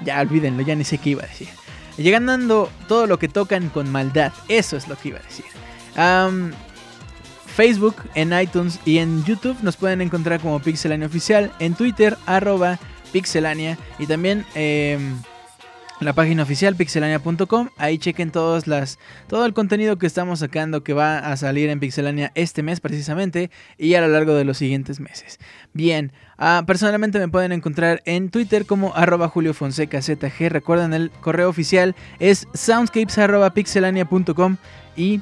[0.00, 1.48] Ya olvídenlo, ya ni sé qué iba a decir.
[1.96, 4.32] Llegando todo lo que tocan con maldad.
[4.48, 5.44] Eso es lo que iba a decir.
[7.46, 11.52] Facebook, en iTunes y en YouTube nos pueden encontrar como Pixelania Oficial.
[11.60, 12.78] En Twitter, arroba
[13.12, 13.78] Pixelania.
[13.98, 14.44] Y también...
[14.54, 15.16] Em,
[16.00, 17.68] la página oficial pixelania.com.
[17.76, 18.98] Ahí chequen todos las,
[19.28, 23.50] todo el contenido que estamos sacando que va a salir en Pixelania este mes precisamente
[23.78, 25.38] y a lo largo de los siguientes meses.
[25.72, 30.48] Bien, ah, personalmente me pueden encontrar en Twitter como arroba Julio Fonseca ZG.
[30.48, 34.56] Recuerden el correo oficial es soundscapes.pixelania.com
[34.96, 35.20] y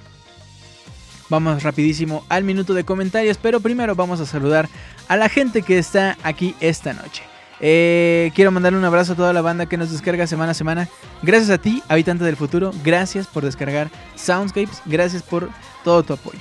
[1.28, 3.38] vamos rapidísimo al minuto de comentarios.
[3.38, 4.68] Pero primero vamos a saludar
[5.08, 7.31] a la gente que está aquí esta noche.
[7.64, 10.88] Eh, quiero mandarle un abrazo a toda la banda que nos descarga semana a semana.
[11.22, 12.72] Gracias a ti, habitante del futuro.
[12.84, 14.82] Gracias por descargar Soundscapes.
[14.84, 15.48] Gracias por
[15.84, 16.40] todo tu apoyo.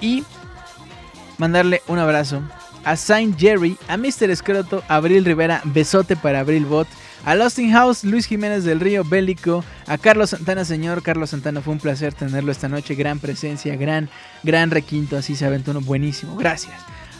[0.00, 0.24] Y
[1.36, 2.42] mandarle un abrazo
[2.84, 4.30] a Saint Jerry, a Mr.
[4.30, 6.88] Escroto, a Abril Rivera, besote para Abril Bot,
[7.24, 9.64] A Losting House, Luis Jiménez del Río, Bélico.
[9.86, 11.02] A Carlos Santana, señor.
[11.02, 12.96] Carlos Santana, fue un placer tenerlo esta noche.
[12.96, 14.08] Gran presencia, gran,
[14.42, 15.16] gran requinto.
[15.16, 16.34] Así se aventó uno buenísimo.
[16.36, 16.74] Gracias.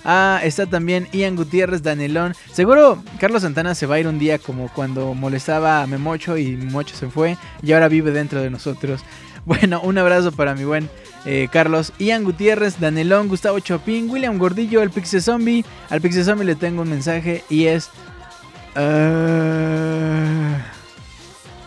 [0.04, 2.34] Ah, está también Ian Gutiérrez, Danelón.
[2.52, 6.56] Seguro Carlos Santana se va a ir un día como cuando molestaba a Memocho y
[6.56, 9.02] Memocho se fue y ahora vive dentro de nosotros.
[9.44, 10.88] Bueno, un abrazo para mi buen
[11.24, 15.64] eh, Carlos, Ian Gutiérrez, Danelón, Gustavo Chopin, William Gordillo, el Pixie Zombie.
[15.90, 17.90] Al Pixie Zombie le tengo un mensaje y es...
[18.76, 20.71] ah,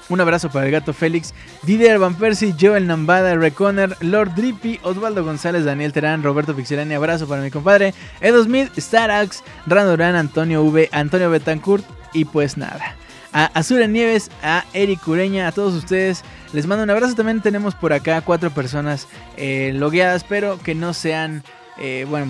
[0.09, 1.33] un abrazo para el gato Félix,
[1.63, 7.27] Didier Van Persie, Joel Nambada, Reconer, Lord Drippy, Osvaldo González, Daniel Terán, Roberto Pixelani, abrazo
[7.27, 12.95] para mi compadre, Edo Smith, Starax, Randorán, Antonio V, Antonio Betancourt y pues nada.
[13.33, 16.23] A Azura Nieves, a Eric Ureña, a todos ustedes
[16.53, 17.15] les mando un abrazo.
[17.15, 21.43] También tenemos por acá cuatro personas eh, logueadas, pero que no sean,
[21.77, 22.27] eh, bueno,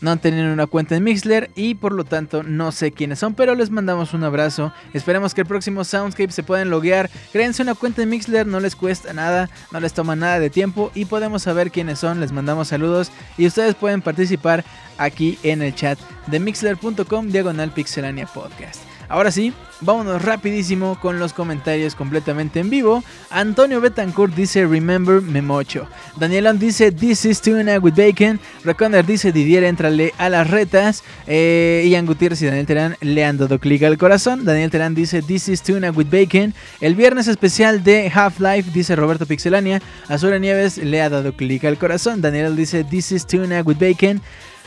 [0.00, 3.54] no tienen una cuenta en Mixler y por lo tanto no sé quiénes son, pero
[3.54, 4.72] les mandamos un abrazo.
[4.92, 7.10] Esperemos que el próximo Soundscape se puedan loguear.
[7.32, 10.90] Créense una cuenta en Mixler, no les cuesta nada, no les toma nada de tiempo
[10.94, 12.20] y podemos saber quiénes son.
[12.20, 14.64] Les mandamos saludos y ustedes pueden participar
[14.98, 18.95] aquí en el chat de mixler.com diagonal pixelania podcast.
[19.08, 23.04] Ahora sí, vámonos rapidísimo con los comentarios completamente en vivo.
[23.30, 25.86] Antonio Betancourt dice Remember Memocho.
[26.16, 28.40] Danielón dice This is tuna with bacon.
[28.64, 31.04] Reconder dice Didier, entrale a las retas.
[31.26, 34.44] Eh, Ian Gutiérrez y Daniel Terán le han dado clic al corazón.
[34.44, 36.52] Daniel Terán dice This is tuna with bacon.
[36.80, 39.80] El viernes especial de Half-Life dice Roberto Pixelania.
[40.08, 42.20] Azura Nieves le ha dado clic al corazón.
[42.22, 44.20] Daniel dice This is tuna with bacon.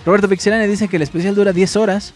[0.05, 2.13] Roberto Pixelania dice que el especial dura 10 horas.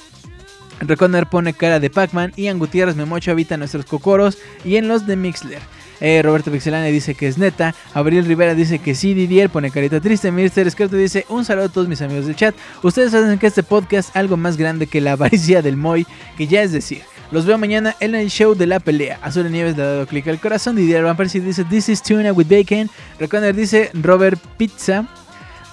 [0.80, 2.34] Reconer pone cara de Pac-Man.
[2.36, 5.62] Ian Gutiérrez Memocho habita nuestros cocoros y en los de Mixler.
[6.02, 7.74] Eh, Roberto Pixelane dice que es neta.
[7.94, 9.14] Abril Rivera dice que sí.
[9.14, 10.32] Didier pone carita triste.
[10.32, 10.68] Mr.
[10.68, 12.54] Esquerto dice un saludo a todos mis amigos del chat.
[12.82, 16.06] Ustedes hacen que este podcast algo más grande que la avaricia del Moy,
[16.38, 17.02] que ya es decir.
[17.32, 19.18] Los veo mañana en el show de la pelea.
[19.22, 20.76] Azul Nieves le ha dado clic al corazón.
[20.76, 22.90] Didier Van Persie dice This is tuna with bacon.
[23.18, 25.08] Reconer dice Robert Pizza.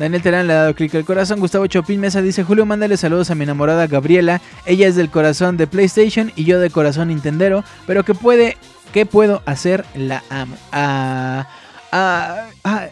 [0.01, 1.41] Daniel Terán le ha dado clic al corazón.
[1.41, 4.41] Gustavo Chopin Mesa dice: Julio, mándale saludos a mi enamorada Gabriela.
[4.65, 7.65] Ella es del corazón de PlayStation y yo de corazón Nintendero.
[7.87, 8.57] Pero que puede,
[8.95, 9.85] ¿qué puedo hacer?
[9.95, 10.57] La amo.
[10.73, 11.47] Ah,
[11.93, 12.87] ah, ah,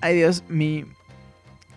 [0.00, 0.84] ay, Dios, mi.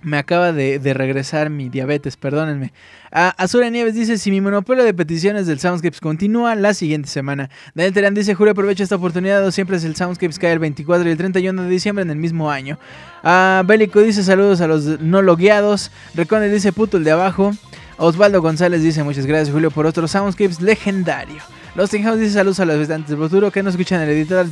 [0.01, 2.73] Me acaba de, de regresar mi diabetes, perdónenme.
[3.17, 7.49] Ah, Azura Nieves dice: Si mi monopolio de peticiones del Soundscapes continúa la siguiente semana.
[7.73, 9.49] Daniel Terán dice: Julio, aprovecha esta oportunidad.
[9.51, 12.51] Siempre es el Soundscapes cae el 24 y el 31 de diciembre en el mismo
[12.51, 12.77] año.
[13.23, 15.91] Ah, Bélico dice: Saludos a los no logueados.
[16.13, 17.53] Recone dice: Puto el de abajo.
[17.95, 21.41] Osvaldo González dice: Muchas gracias, Julio, por otro Soundscapes legendario.
[21.73, 24.45] Los House dice: Saludos a los habitantes del futuro que no escuchan el editor.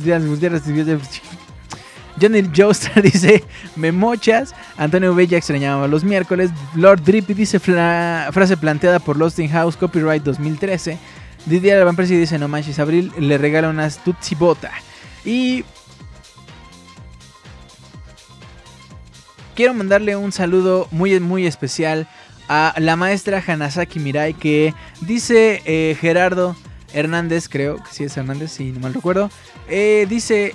[2.20, 3.44] Johnny Joestar dice,
[3.76, 4.54] me mochas.
[4.76, 6.50] Antonio Bella extrañaba los miércoles.
[6.74, 10.98] Lord Drippy dice, frase planteada por Lost in House, copyright 2013.
[11.46, 14.70] Didier Van dice, no manches, Abril le regala unas Tutsi Bota.
[15.24, 15.64] Y...
[19.54, 22.08] Quiero mandarle un saludo muy, muy especial
[22.48, 26.56] a la maestra Hanasaki Mirai que dice eh, Gerardo
[26.92, 29.30] Hernández, creo que sí es Hernández, si no mal recuerdo.
[29.68, 30.54] eh, dice,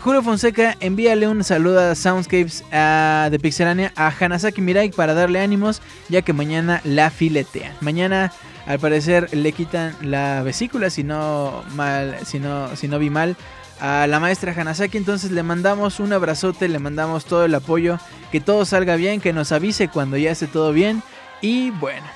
[0.00, 5.82] Julio Fonseca, envíale un saludo a Soundscapes de Pixelania a Hanasaki Mirai para darle ánimos,
[6.08, 7.74] ya que mañana la filetean.
[7.80, 8.32] Mañana,
[8.66, 13.36] al parecer, le quitan la vesícula, si no, mal, si no, si no vi mal,
[13.80, 14.96] a la maestra Hanasaki.
[14.96, 17.98] Entonces le mandamos un abrazote, le mandamos todo el apoyo,
[18.30, 21.02] que todo salga bien, que nos avise cuando ya esté todo bien.
[21.42, 22.06] Y bueno,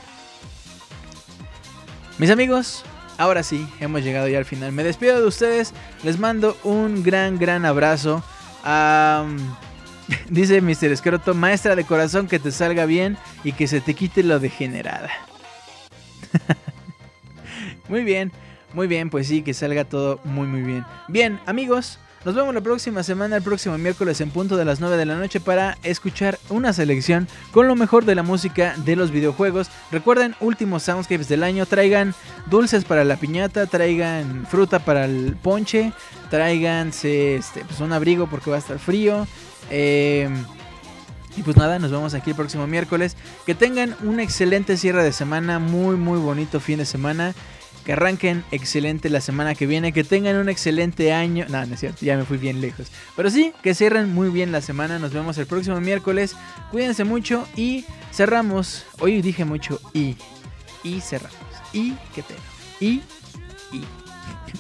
[2.19, 2.85] mis amigos,
[3.23, 4.73] ahora sí, hemos llegado ya al final.
[4.73, 5.73] Me despido de ustedes,
[6.03, 8.23] les mando un gran, gran abrazo.
[8.65, 9.37] Am,
[10.29, 10.87] dice Mr.
[10.87, 15.11] Escroto, maestra de corazón, que te salga bien y que se te quite lo degenerada.
[17.89, 18.33] muy bien,
[18.75, 20.85] muy bien, pues sí, que salga todo muy, muy bien.
[21.07, 22.01] Bien, amigos.
[22.25, 25.17] Nos vemos la próxima semana, el próximo miércoles en punto de las 9 de la
[25.17, 29.71] noche para escuchar una selección con lo mejor de la música de los videojuegos.
[29.91, 32.15] Recuerden, últimos soundscapes del año, traigan
[32.47, 35.93] dulces para la piñata, traigan fruta para el ponche,
[36.31, 39.27] tráiganse este, pues un abrigo porque va a estar frío.
[39.71, 40.29] Eh,
[41.37, 43.17] y pues nada, nos vemos aquí el próximo miércoles.
[43.47, 47.35] Que tengan un excelente cierre de semana, muy muy bonito fin de semana.
[47.85, 49.93] Que arranquen excelente la semana que viene.
[49.93, 51.47] Que tengan un excelente año.
[51.49, 52.89] No, no es cierto, ya me fui bien lejos.
[53.17, 54.99] Pero sí, que cierren muy bien la semana.
[54.99, 56.37] Nos vemos el próximo miércoles.
[56.71, 58.87] Cuídense mucho y cerramos.
[59.01, 60.17] Hoy dije mucho y.
[60.85, 61.37] Y cerramos.
[61.73, 62.41] Y qué pena.
[62.81, 63.03] Y.
[63.73, 63.85] Y.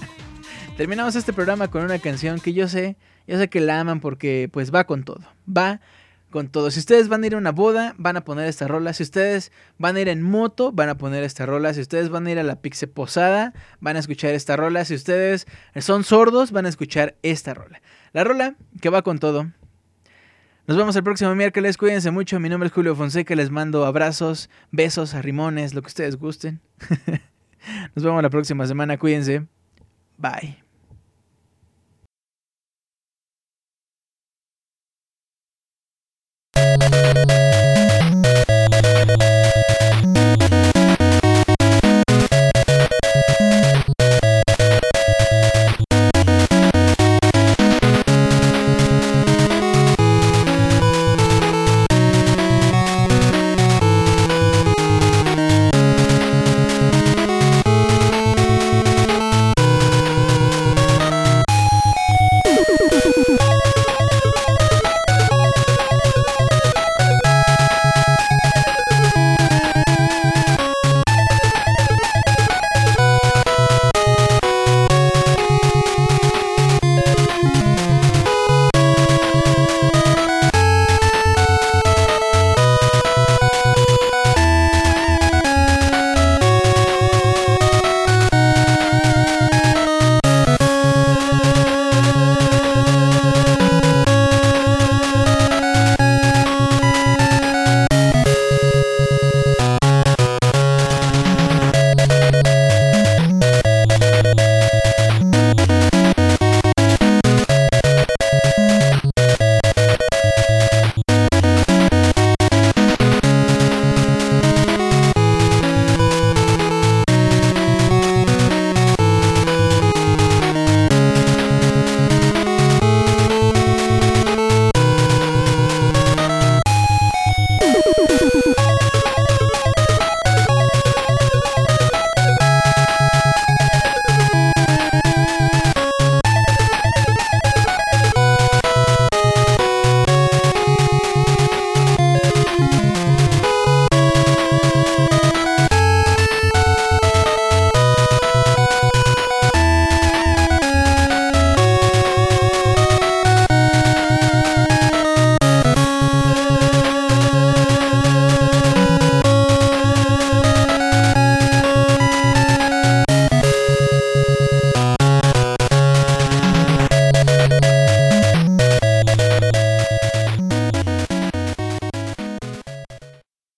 [0.77, 2.97] Terminamos este programa con una canción que yo sé.
[3.27, 5.21] Yo sé que la aman porque pues va con todo.
[5.47, 5.81] Va
[6.33, 6.73] con todo.
[6.73, 8.93] Si ustedes van a ir a una boda, van a poner esta rola.
[8.93, 11.73] Si ustedes van a ir en moto, van a poner esta rola.
[11.73, 14.85] Si ustedes van a ir a la Pixe Posada, van a escuchar esta rola.
[14.85, 15.47] Si ustedes
[15.77, 17.81] son sordos, van a escuchar esta rola.
[18.13, 19.53] La rola que va con todo.
[20.67, 21.77] Nos vemos el próximo miércoles.
[21.77, 22.41] Cuídense mucho.
[22.41, 23.35] Mi nombre es Julio Fonseca.
[23.35, 26.61] Les mando abrazos, besos, arrimones, lo que ustedes gusten.
[27.95, 28.99] Nos vemos la próxima semana.
[28.99, 29.47] Cuídense.
[30.19, 30.72] Bye.